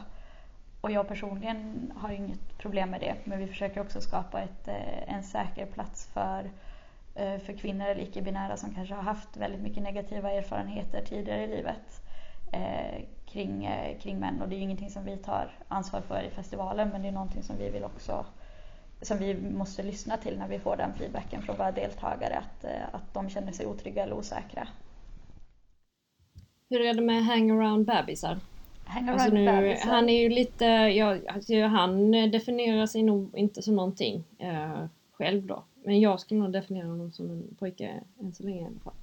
Och 0.82 0.92
jag 0.92 1.08
personligen 1.08 1.92
har 1.96 2.10
inget 2.10 2.58
problem 2.58 2.90
med 2.90 3.02
det 3.02 3.16
men 3.24 3.40
vi 3.40 3.48
försöker 3.48 3.82
också 3.82 4.02
skapa 4.02 4.42
ett, 4.42 4.68
eh, 4.68 5.14
en 5.16 5.24
säker 5.24 5.66
plats 5.66 6.10
för 6.14 6.44
Eh, 6.44 6.75
för 7.16 7.58
kvinnor 7.58 7.86
eller 7.86 8.02
icke-binära 8.02 8.58
som 8.58 8.74
kanske 8.74 8.96
har 8.96 9.02
haft 9.02 9.38
väldigt 9.38 9.62
mycket 9.62 9.84
negativa 9.84 10.32
erfarenheter 10.32 11.02
tidigare 11.02 11.44
i 11.44 11.48
livet 11.48 12.02
eh, 12.54 13.04
kring, 13.26 13.66
eh, 13.66 14.00
kring 14.00 14.20
män. 14.20 14.42
Och 14.42 14.50
det 14.50 14.56
är 14.56 14.60
ingenting 14.60 14.90
som 14.90 15.06
vi 15.06 15.18
tar 15.18 15.52
ansvar 15.68 16.02
för 16.02 16.24
i 16.24 16.30
festivalen 16.30 16.90
men 16.90 17.02
det 17.02 17.08
är 17.08 17.12
någonting 17.12 17.44
som 17.44 17.58
vi 17.58 17.70
vill 17.70 17.84
också 17.84 18.26
som 19.02 19.18
vi 19.18 19.36
måste 19.36 19.84
lyssna 19.84 20.18
till 20.18 20.38
när 20.38 20.48
vi 20.48 20.60
får 20.60 20.78
den 20.78 20.94
feedbacken 20.94 21.42
från 21.42 21.58
våra 21.58 21.72
deltagare 21.72 22.38
att, 22.38 22.66
att 22.92 23.14
de 23.14 23.30
känner 23.30 23.52
sig 23.52 23.66
otrygga 23.66 24.04
eller 24.04 24.16
osäkra. 24.16 24.68
Hur 26.70 26.82
är 26.82 26.94
det 26.94 27.02
med 27.02 27.26
hangaround 27.26 27.86
bebisar? 27.86 28.40
Hang 28.86 29.10
alltså 29.10 29.30
nu, 29.30 29.46
bebisar. 29.46 29.90
Han 29.90 30.10
är 30.10 30.22
ju 30.22 30.30
lite, 30.30 30.66
ja, 30.66 31.18
alltså 31.28 31.62
han 31.62 32.12
definierar 32.12 32.86
sig 32.86 33.04
nog 33.04 33.38
inte 33.38 33.62
som 33.62 33.76
någonting 33.76 34.24
eh, 34.40 34.86
själv 35.12 35.46
då. 35.46 35.64
Men 35.86 36.00
jag 36.00 36.20
skulle 36.20 36.40
nog 36.40 36.52
definiera 36.52 36.88
honom 36.88 37.12
som 37.12 37.30
en 37.30 37.56
pojke 37.60 38.04
än 38.20 38.34
så 38.34 38.44
länge 38.44 38.62
i 38.62 38.66
alla 38.66 38.80
fall. 38.80 38.94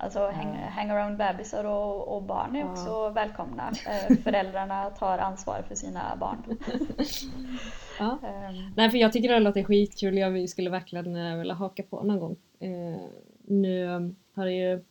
Alltså 0.00 0.30
hang, 0.30 0.54
hangaround 0.54 1.16
bebisar 1.16 1.64
och, 1.64 2.16
och 2.16 2.22
barn 2.22 2.56
är 2.56 2.70
också 2.70 2.86
ja. 2.86 3.10
välkomna. 3.10 3.72
Eh, 3.86 4.16
föräldrarna 4.16 4.90
tar 4.90 5.18
ansvar 5.18 5.62
för 5.68 5.74
sina 5.74 6.16
barn. 6.16 6.38
ja. 7.98 8.18
Um. 8.22 8.72
Nej 8.76 8.90
för 8.90 8.98
jag 8.98 9.12
tycker 9.12 9.28
det 9.28 9.40
låter 9.40 9.64
skitkul. 9.64 10.18
Jag 10.18 10.48
skulle 10.48 10.70
verkligen 10.70 11.16
eh, 11.16 11.38
vilja 11.38 11.54
haka 11.54 11.82
på 11.82 12.02
någon 12.02 12.20
gång. 12.20 12.36
Uh, 12.62 13.00
nu 13.44 13.86
har 14.34 14.44
det 14.44 14.52
ju 14.52 14.84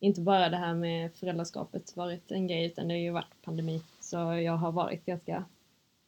inte 0.00 0.20
bara 0.20 0.48
det 0.48 0.56
här 0.56 0.74
med 0.74 1.14
föräldraskapet 1.14 1.96
varit 1.96 2.30
en 2.30 2.46
grej 2.46 2.66
utan 2.66 2.88
det 2.88 2.94
har 2.94 2.98
ju 2.98 3.10
varit 3.10 3.42
pandemi. 3.44 3.82
Så 4.00 4.16
jag 4.16 4.56
har 4.56 4.72
varit 4.72 5.06
ganska 5.06 5.44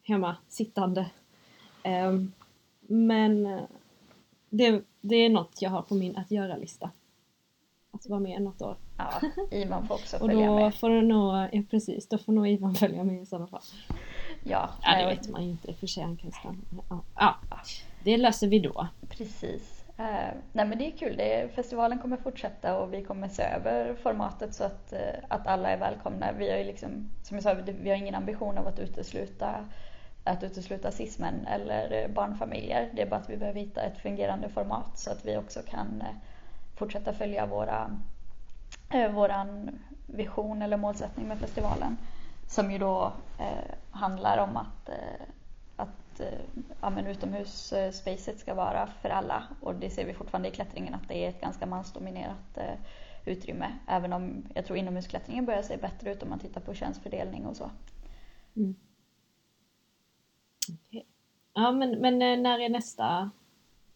hemma 0.03 0.37
sittande. 0.49 1.11
Um, 1.85 2.33
men 2.81 3.61
det, 4.57 4.83
det 5.01 5.17
är 5.17 5.31
något 5.31 5.63
jag 5.63 5.71
har 5.71 5.83
på 5.83 5.95
min 5.95 6.17
att 6.17 6.31
göra-lista. 6.31 6.91
Att 7.91 8.07
vara 8.07 8.21
med 8.21 8.43
något 8.43 8.63
år. 8.63 8.77
Ja, 8.99 9.21
Ivan 9.51 9.87
får 9.87 9.95
också 9.95 10.19
följa 10.19 10.37
med. 10.37 10.51
Och 10.51 10.61
då 10.61 10.71
får 10.71 10.91
nog, 10.91 11.35
ja, 11.53 11.63
precis, 11.71 12.09
då 12.09 12.19
får 12.19 12.33
nog 12.33 12.49
Ivan 12.49 12.75
följa 12.75 13.05
med 13.05 13.23
i 13.23 13.27
sådana 13.27 13.47
fall. 13.47 13.63
Ja, 14.45 14.71
ja 14.83 14.99
det 14.99 15.07
vet 15.07 15.29
man 15.29 15.45
ju 15.45 15.51
inte, 15.51 15.75
för 15.75 15.87
sig 15.87 16.03
han 16.03 16.17
kan. 16.17 16.33
Ja. 16.91 17.05
ja, 17.15 17.37
det 18.05 18.17
löser 18.17 18.49
vi 18.49 18.59
då. 18.59 18.87
Precis. 19.09 19.85
Eh, 19.97 20.35
nej 20.53 20.67
men 20.67 20.79
det 20.79 20.87
är 20.87 20.91
kul. 20.91 21.17
Det, 21.17 21.55
festivalen 21.55 21.99
kommer 21.99 22.17
fortsätta 22.17 22.79
och 22.79 22.93
vi 22.93 23.05
kommer 23.05 23.29
se 23.29 23.43
över 23.43 23.95
formatet 23.95 24.55
så 24.55 24.65
att, 24.65 24.93
eh, 24.93 24.99
att 25.29 25.47
alla 25.47 25.71
är 25.71 25.79
välkomna. 25.79 26.33
Vi 26.39 26.51
har 26.51 26.59
ju 26.59 26.65
liksom, 26.65 27.11
som 27.23 27.37
jag 27.37 27.43
sa, 27.43 27.55
vi 27.83 27.91
har 27.91 27.97
ingen 27.97 28.15
ambition 28.15 28.59
av 28.59 28.67
att 28.67 28.79
utesluta, 28.79 29.65
att 30.25 30.43
utesluta 30.43 30.91
cismän 30.91 31.47
eller 31.47 32.03
eh, 32.03 32.09
barnfamiljer. 32.09 32.91
Det 32.95 33.03
är 33.03 33.07
bara 33.07 33.21
att 33.21 33.31
vi 33.31 33.37
behöver 33.37 33.61
hitta 33.61 33.83
ett 33.83 33.99
fungerande 33.99 34.49
format 34.49 34.99
så 34.99 35.11
att 35.11 35.25
vi 35.25 35.37
också 35.37 35.61
kan 35.63 36.01
eh, 36.01 36.17
fortsätta 36.77 37.13
följa 37.13 37.47
våra, 37.47 38.01
eh, 38.91 39.13
våran 39.13 39.79
vision 40.07 40.63
eller 40.63 40.77
målsättning 40.77 41.29
med 41.29 41.39
festivalen. 41.39 41.97
Som 42.49 42.71
ju 42.71 42.79
då 42.79 43.13
eh, 43.39 43.75
handlar 43.91 44.39
om 44.39 44.57
att 44.57 44.89
eh, 44.89 45.27
att 45.77 46.21
eh, 46.21 46.63
ja, 46.81 46.91
men 46.91 47.07
utomhusspacet 47.07 48.39
ska 48.39 48.55
vara 48.55 48.87
för 48.87 49.09
alla 49.09 49.45
och 49.61 49.75
det 49.75 49.91
ser 49.91 50.07
vi 50.07 50.15
fortfarande 50.15 50.49
i 50.49 50.53
klättringen 50.53 50.95
att 50.95 51.09
det 51.09 51.25
är 51.25 51.29
ett 51.29 51.41
ganska 51.41 51.67
mansdominerat 51.67 52.57
eh, 52.57 52.75
utrymme. 53.25 53.73
Även 53.89 54.13
om 54.13 54.45
jag 54.55 54.67
tror 54.67 54.79
inomhusklättringen 54.79 55.45
börjar 55.45 55.63
se 55.63 55.77
bättre 55.77 56.13
ut 56.13 56.23
om 56.23 56.31
man 56.31 56.39
tittar 56.39 56.61
på 56.61 56.75
könsfördelning 56.75 57.47
och 57.47 57.57
så. 57.57 57.71
Mm. 58.57 58.75
Ja 61.55 61.73
men, 61.73 61.91
men 61.91 62.23
eh, 62.23 62.39
när 62.39 62.59
är 62.59 62.69
nästa 62.69 63.31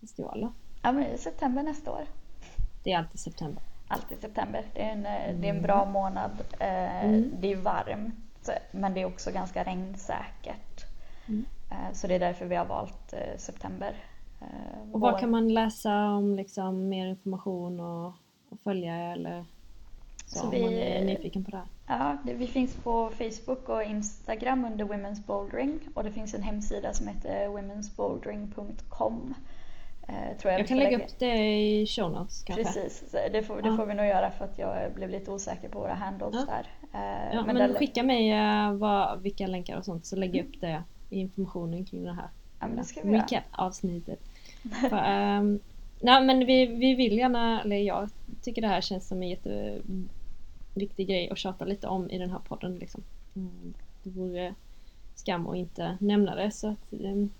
festival 0.00 0.40
då? 0.40 0.52
Ja 0.82 0.92
men 0.92 1.04
i 1.04 1.18
september 1.18 1.62
nästa 1.62 1.92
år. 1.92 2.04
Det 2.84 2.92
är 2.92 2.98
alltid 2.98 3.20
september? 3.20 3.62
Alltid 3.88 4.20
september. 4.20 4.64
Det 4.74 4.82
är 4.82 4.92
en, 4.92 5.06
mm. 5.06 5.40
det 5.40 5.48
är 5.48 5.54
en 5.54 5.62
bra 5.62 5.84
månad. 5.84 6.30
Mm. 6.58 7.30
Det 7.40 7.52
är 7.52 7.56
varmt 7.56 8.14
men 8.70 8.94
det 8.94 9.00
är 9.00 9.04
också 9.04 9.30
ganska 9.30 9.64
regnsäkert. 9.64 10.84
Mm. 11.28 11.44
Eh, 11.70 11.92
så 11.92 12.06
det 12.06 12.14
är 12.14 12.20
därför 12.20 12.46
vi 12.46 12.56
har 12.56 12.64
valt 12.64 13.12
eh, 13.12 13.38
september. 13.38 13.94
Eh, 14.40 14.92
och 14.92 15.00
var 15.00 15.18
kan 15.18 15.30
man 15.30 15.54
läsa 15.54 16.08
om 16.08 16.36
liksom 16.36 16.88
mer 16.88 17.06
information 17.06 17.80
och, 17.80 18.06
och 18.48 18.60
följa 18.64 18.94
eller 18.94 19.44
så, 20.28 20.44
om 20.44 20.50
vi, 20.50 20.62
man 20.62 20.72
är 20.72 21.04
nyfiken 21.04 21.44
på 21.44 21.50
det 21.50 21.56
här? 21.56 21.66
Ja, 21.86 22.16
det, 22.24 22.34
vi 22.34 22.46
finns 22.46 22.74
på 22.76 23.10
Facebook 23.18 23.68
och 23.68 23.82
Instagram 23.82 24.64
under 24.64 24.84
Women's 24.84 25.26
Bouldering 25.26 25.80
och 25.94 26.04
det 26.04 26.12
finns 26.12 26.34
en 26.34 26.42
hemsida 26.42 26.92
som 26.92 27.08
heter 27.08 27.48
womensbouldering.com. 27.48 29.34
Tror 30.40 30.52
jag, 30.52 30.60
jag 30.60 30.68
kan 30.68 30.78
lägga 30.78 30.96
upp 30.96 31.18
det 31.18 31.56
i 31.58 31.86
show 31.86 32.12
notes 32.12 32.42
kanske? 32.42 32.64
Precis, 32.64 33.14
det 33.32 33.42
får, 33.42 33.62
det 33.62 33.68
ja. 33.68 33.76
får 33.76 33.86
vi 33.86 33.94
nog 33.94 34.06
göra 34.06 34.30
för 34.30 34.44
att 34.44 34.58
jag 34.58 34.92
blev 34.94 35.10
lite 35.10 35.30
osäker 35.30 35.68
på 35.68 35.78
våra 35.78 35.94
handles 35.94 36.34
ja. 36.34 36.46
där. 36.46 36.66
Ja, 37.32 37.44
men, 37.46 37.56
men 37.56 37.74
skicka 37.74 38.02
mig 38.02 38.32
vad, 38.76 39.22
vilka 39.22 39.46
länkar 39.46 39.76
och 39.76 39.84
sånt 39.84 40.06
så 40.06 40.16
lägger 40.16 40.38
jag 40.38 40.46
upp 40.46 40.60
det 40.60 40.82
informationen 41.10 41.84
kring 41.84 42.04
det 42.04 42.12
här 42.12 42.28
ja, 42.60 42.66
men 42.66 42.76
det 42.76 42.84
ska 42.84 43.00
vi 43.02 43.18
recap-avsnittet. 43.18 44.20
um, 44.82 45.60
nej 46.00 46.24
men 46.24 46.46
vi, 46.46 46.66
vi 46.66 46.94
vill 46.94 47.18
gärna, 47.18 47.62
eller 47.62 47.76
jag 47.76 48.08
tycker 48.42 48.62
det 48.62 48.68
här 48.68 48.80
känns 48.80 49.08
som 49.08 49.22
en 49.22 49.38
viktig 50.74 51.08
grej 51.08 51.30
att 51.30 51.38
tjata 51.38 51.64
lite 51.64 51.86
om 51.86 52.10
i 52.10 52.18
den 52.18 52.30
här 52.30 52.38
podden. 52.38 52.78
Liksom. 52.78 53.02
Mm, 53.36 53.74
det 54.02 54.10
vore 54.10 54.54
skam 55.14 55.46
att 55.46 55.56
inte 55.56 55.98
nämna 56.00 56.34
det 56.34 56.50
så 56.50 56.68
att 56.68 56.92
um, 56.92 57.30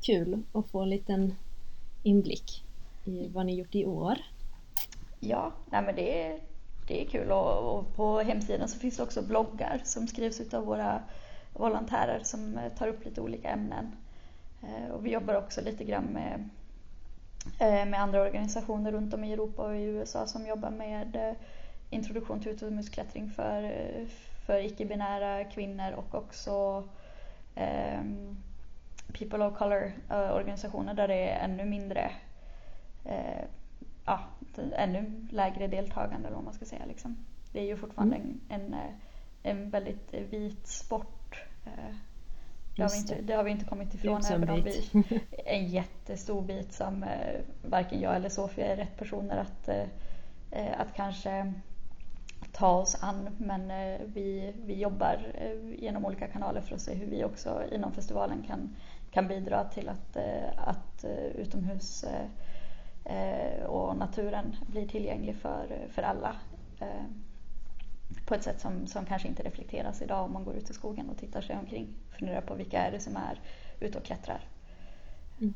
kul 0.00 0.42
att 0.52 0.70
få 0.70 0.80
en 0.80 0.90
liten 0.90 1.34
inblick 2.02 2.64
i 3.04 3.28
vad 3.28 3.46
ni 3.46 3.54
gjort 3.54 3.74
i 3.74 3.86
år. 3.86 4.18
Ja, 5.20 5.52
nej 5.70 5.82
men 5.82 5.94
det 5.94 6.22
är, 6.22 6.40
det 6.86 7.02
är 7.02 7.08
kul 7.08 7.30
och, 7.30 7.78
och 7.78 7.94
på 7.96 8.20
hemsidan 8.20 8.68
så 8.68 8.78
finns 8.78 8.96
det 8.96 9.02
också 9.02 9.22
bloggar 9.22 9.80
som 9.84 10.06
skrivs 10.06 10.54
av 10.54 10.64
våra 10.64 11.02
volontärer 11.52 12.20
som 12.24 12.58
eh, 12.58 12.72
tar 12.72 12.88
upp 12.88 13.04
lite 13.04 13.20
olika 13.20 13.48
ämnen. 13.48 13.96
Eh, 14.62 14.90
och 14.90 15.06
vi 15.06 15.10
jobbar 15.10 15.34
också 15.34 15.60
lite 15.60 15.84
grann 15.84 16.04
med, 16.04 16.48
eh, 17.58 17.88
med 17.88 18.00
andra 18.00 18.22
organisationer 18.22 18.92
runt 18.92 19.14
om 19.14 19.24
i 19.24 19.32
Europa 19.32 19.62
och 19.62 19.76
i 19.76 19.82
USA 19.82 20.26
som 20.26 20.46
jobbar 20.46 20.70
med 20.70 21.36
introduktion 21.90 22.40
till 22.40 22.52
utomhusklättring 22.52 23.30
för, 23.30 23.72
för 24.46 24.64
icke-binära 24.64 25.44
kvinnor 25.44 25.92
och 25.92 26.14
också 26.14 26.84
um, 27.56 28.36
people 29.18 29.46
of 29.46 29.58
color 29.58 29.92
organisationer 30.10 30.94
där 30.94 31.08
det 31.08 31.28
är 31.28 31.44
ännu 31.44 31.64
mindre, 31.64 32.10
uh, 33.06 33.44
ja, 34.04 34.20
ännu 34.76 35.26
lägre 35.30 35.66
deltagande 35.66 36.26
eller 36.26 36.36
vad 36.36 36.44
man 36.44 36.54
ska 36.54 36.64
säga. 36.64 36.86
Liksom. 36.86 37.16
Det 37.52 37.60
är 37.60 37.66
ju 37.66 37.76
fortfarande 37.76 38.16
mm. 38.16 38.40
en, 38.48 38.74
en, 38.74 38.80
en 39.42 39.70
väldigt 39.70 40.14
vit 40.14 40.66
sport 40.66 41.18
Eh, 41.76 41.94
det 42.76 42.82
har, 42.82 42.90
vi 42.90 42.96
inte, 42.96 43.22
det 43.22 43.34
har 43.34 43.44
vi 43.44 43.50
inte 43.50 43.64
kommit 43.64 43.94
ifrån 43.94 44.20
även 44.30 44.50
om 44.50 44.62
vi 44.62 44.90
en 45.46 45.66
jättestor 45.68 46.42
bit 46.42 46.72
som 46.72 47.02
eh, 47.02 47.40
varken 47.62 48.00
jag 48.00 48.16
eller 48.16 48.28
Sofia 48.28 48.66
är 48.66 48.76
rätt 48.76 48.96
personer 48.96 49.36
att, 49.36 49.68
eh, 50.50 50.80
att 50.80 50.94
kanske 50.94 51.52
ta 52.52 52.76
oss 52.76 52.96
an. 53.00 53.36
Men 53.38 53.70
eh, 53.70 54.00
vi, 54.06 54.54
vi 54.64 54.74
jobbar 54.74 55.32
eh, 55.34 55.82
genom 55.82 56.04
olika 56.04 56.26
kanaler 56.26 56.60
för 56.60 56.74
att 56.74 56.80
se 56.80 56.94
hur 56.94 57.06
vi 57.06 57.24
också 57.24 57.62
inom 57.72 57.92
festivalen 57.92 58.42
kan, 58.42 58.76
kan 59.10 59.28
bidra 59.28 59.64
till 59.64 59.88
att, 59.88 60.16
eh, 60.16 60.68
att 60.68 61.04
utomhus 61.34 62.04
och 63.66 63.96
naturen 63.96 64.56
blir 64.66 64.88
tillgänglig 64.88 65.36
för, 65.36 65.86
för 65.90 66.02
alla 66.02 66.36
på 68.26 68.34
ett 68.34 68.42
sätt 68.42 68.60
som, 68.60 68.86
som 68.86 69.06
kanske 69.06 69.28
inte 69.28 69.42
reflekteras 69.42 70.02
idag 70.02 70.24
om 70.24 70.32
man 70.32 70.44
går 70.44 70.56
ut 70.56 70.70
i 70.70 70.74
skogen 70.74 71.10
och 71.10 71.18
tittar 71.18 71.40
sig 71.40 71.56
omkring. 71.56 71.94
Funderar 72.10 72.40
på 72.40 72.54
vilka 72.54 72.78
är 72.78 72.92
det 72.92 73.00
som 73.00 73.16
är 73.16 73.40
ute 73.80 73.98
och 73.98 74.04
klättrar. 74.04 74.40
Mm. 75.40 75.54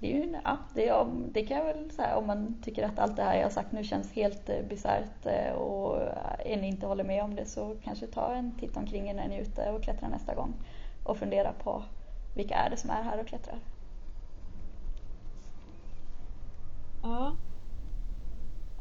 Det, 0.00 0.12
är 0.12 0.16
ju, 0.16 0.36
ja, 0.44 0.58
det, 0.74 1.06
det 1.32 1.46
kan 1.46 1.56
jag 1.56 1.64
väl 1.64 1.90
säga 1.90 2.16
om 2.16 2.26
man 2.26 2.56
tycker 2.62 2.86
att 2.86 2.98
allt 2.98 3.16
det 3.16 3.22
här 3.22 3.36
jag 3.36 3.42
har 3.42 3.50
sagt 3.50 3.72
nu 3.72 3.84
känns 3.84 4.12
helt 4.12 4.48
eh, 4.48 4.62
bisarrt 4.68 5.26
eh, 5.26 5.52
och 5.52 6.02
eh, 6.02 6.54
och 6.54 6.60
ni 6.60 6.68
inte 6.68 6.86
håller 6.86 7.04
med 7.04 7.24
om 7.24 7.34
det 7.34 7.44
så 7.44 7.76
kanske 7.84 8.06
ta 8.06 8.34
en 8.34 8.52
titt 8.52 8.76
omkring 8.76 9.08
er 9.08 9.14
när 9.14 9.28
ni 9.28 9.36
är 9.36 9.40
ute 9.42 9.70
och 9.70 9.82
klättrar 9.82 10.08
nästa 10.08 10.34
gång 10.34 10.54
och 11.04 11.16
fundera 11.16 11.52
på 11.52 11.82
vilka 12.36 12.54
är 12.54 12.70
det 12.70 12.76
som 12.76 12.90
är 12.90 13.02
här 13.02 13.20
och 13.20 13.26
klättrar. 13.26 13.58
Ja. 17.02 17.36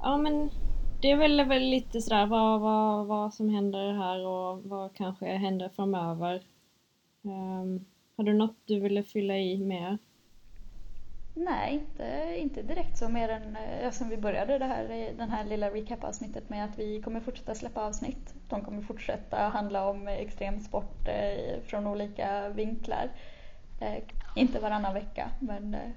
Ja 0.02 0.18
men 0.18 0.50
det 1.02 1.12
är 1.12 1.18
väl, 1.18 1.46
väl 1.46 1.64
lite 1.64 2.02
sådär 2.02 2.26
vad, 2.26 2.62
vad, 2.62 3.06
vad 3.06 3.34
som 3.34 3.50
händer 3.50 3.94
här 3.94 4.26
och 4.28 4.64
vad 4.64 4.94
kanske 4.94 5.26
händer 5.26 5.70
framöver. 5.70 6.44
Um, 7.22 7.86
har 8.18 8.24
du 8.24 8.34
något 8.34 8.56
du 8.66 8.80
ville 8.80 9.04
fylla 9.04 9.38
i 9.38 9.58
mer? 9.58 9.98
Nej, 11.36 11.74
inte, 11.74 12.36
inte 12.38 12.62
direkt 12.62 12.98
så 12.98 13.10
mer 13.10 13.30
än 13.30 13.56
eh, 13.56 13.84
ja, 13.84 13.92
sen 13.92 14.10
vi 14.10 14.18
började 14.18 14.58
det 14.58 14.66
här, 14.66 14.90
eh, 14.90 15.18
den 15.18 15.30
här 15.30 15.46
lilla 15.46 15.70
recap-avsnittet 15.70 16.50
med 16.50 16.66
att 16.66 16.80
vi 16.80 17.02
kommer 17.02 17.20
fortsätta 17.20 17.56
släppa 17.56 17.86
avsnitt. 17.86 18.34
De 18.50 18.62
kommer 18.62 18.82
fortsätta 18.82 19.38
handla 19.38 19.90
om 19.90 20.08
eh, 20.08 20.14
extremsport 20.14 21.08
eh, 21.08 21.62
från 21.64 21.88
olika 21.88 22.50
vinklar. 22.50 23.12
Eh, 23.82 24.04
inte 24.36 24.60
varannan 24.60 24.94
vecka, 24.94 25.32
men 25.40 25.74
eh, 25.74 25.92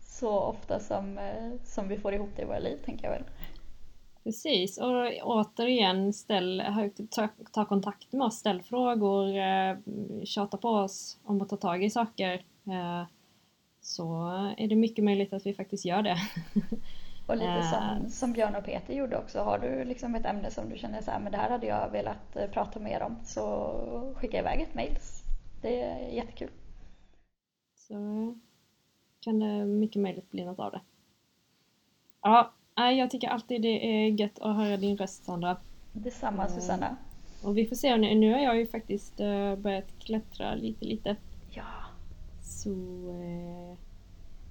så 0.00 0.40
ofta 0.40 0.80
som, 0.80 1.18
eh, 1.18 1.52
som 1.64 1.88
vi 1.88 1.98
får 1.98 2.14
ihop 2.14 2.30
det 2.36 2.42
i 2.42 2.44
våra 2.44 2.58
liv, 2.58 2.76
tänker 2.84 3.04
jag 3.04 3.12
väl. 3.12 3.24
Precis, 4.24 4.78
och 4.78 5.12
återigen 5.22 6.12
ställ, 6.12 6.62
ta, 7.10 7.28
ta 7.52 7.64
kontakt 7.64 8.12
med 8.12 8.26
oss, 8.26 8.34
ställ 8.34 8.62
frågor, 8.62 9.36
eh, 9.36 9.76
tjata 10.24 10.56
på 10.56 10.68
oss 10.68 11.18
om 11.24 11.42
att 11.42 11.48
ta 11.48 11.56
tag 11.56 11.84
i 11.84 11.90
saker. 11.90 12.42
Eh, 13.84 13.86
så 13.86 14.26
är 14.58 14.68
det 14.68 14.76
mycket 14.76 15.04
möjligt 15.04 15.32
att 15.32 15.46
vi 15.46 15.54
faktiskt 15.54 15.84
gör 15.84 16.02
det. 16.02 16.16
Och 17.26 17.36
lite 17.36 17.62
som, 17.62 18.10
som 18.10 18.32
Björn 18.32 18.54
och 18.54 18.64
Peter 18.64 18.94
gjorde 18.94 19.18
också, 19.18 19.40
har 19.40 19.58
du 19.58 19.84
liksom 19.84 20.14
ett 20.14 20.26
ämne 20.26 20.50
som 20.50 20.70
du 20.70 20.78
känner 20.78 21.02
så 21.02 21.10
här, 21.10 21.20
men 21.20 21.32
det 21.32 21.38
här 21.38 21.50
hade 21.50 21.66
jag 21.66 21.90
velat 21.90 22.36
eh, 22.36 22.50
prata 22.50 22.80
mer 22.80 23.02
om 23.02 23.16
så 23.24 24.14
skicka 24.16 24.38
iväg 24.38 24.60
ett 24.60 24.74
mail. 24.74 24.98
Det 25.62 25.80
är 25.80 26.08
jättekul. 26.08 26.50
Så 27.74 27.94
kan 29.20 29.38
det 29.38 29.64
mycket 29.64 30.02
möjligt 30.02 30.30
bli 30.30 30.44
något 30.44 30.58
av 30.58 30.72
det. 30.72 30.80
Ja, 32.22 32.52
jag 32.74 33.10
tycker 33.10 33.28
alltid 33.28 33.62
det 33.62 33.86
är 33.86 34.08
gött 34.08 34.38
att 34.38 34.56
höra 34.56 34.76
din 34.76 34.96
röst 34.96 35.24
Sandra. 35.24 35.56
Detsamma 35.92 36.48
Susanna. 36.48 36.96
Och 37.44 37.58
vi 37.58 37.66
får 37.66 37.76
se, 37.76 37.96
nu, 37.96 38.14
nu 38.14 38.32
har 38.32 38.40
jag 38.40 38.56
ju 38.56 38.66
faktiskt 38.66 39.16
börjat 39.58 39.98
klättra 39.98 40.54
lite 40.54 40.84
lite. 40.84 41.16
Ja. 41.50 41.83
Så 42.44 42.70
uh, 42.70 43.76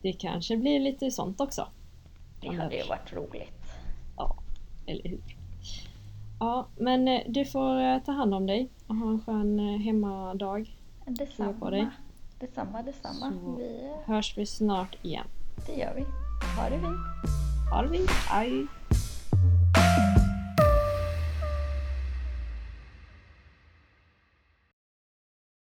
det 0.01 0.13
kanske 0.13 0.57
blir 0.57 0.79
lite 0.79 1.11
sånt 1.11 1.41
också. 1.41 1.67
Det 2.41 2.47
hade 2.47 2.75
ju 2.75 2.87
varit 2.87 3.13
roligt. 3.13 3.61
Ja, 4.17 4.35
eller 4.85 5.09
hur. 5.09 5.21
Ja, 6.39 6.67
men 6.77 7.07
uh, 7.07 7.19
du 7.27 7.45
får 7.45 7.99
ta 7.99 8.11
hand 8.11 8.33
om 8.33 8.45
dig 8.45 8.69
och 8.87 8.95
ha 8.95 9.09
en 9.09 9.21
skön 9.21 9.59
hemmadag. 9.59 10.77
Detsamma. 11.05 11.53
På 11.53 11.69
dig. 11.69 11.87
Detsamma, 12.39 12.81
detsamma. 12.81 13.33
Så 13.33 13.55
vi... 13.57 13.91
hörs 14.05 14.37
vi 14.37 14.45
snart 14.45 14.95
igen. 15.01 15.27
Det 15.67 15.73
gör 15.73 15.93
vi. 15.95 16.05
Ha 16.57 16.69
det 16.69 16.79
fint. 16.79 16.97
Har 17.71 17.85
vi? 17.85 18.07
Aj. 18.29 18.67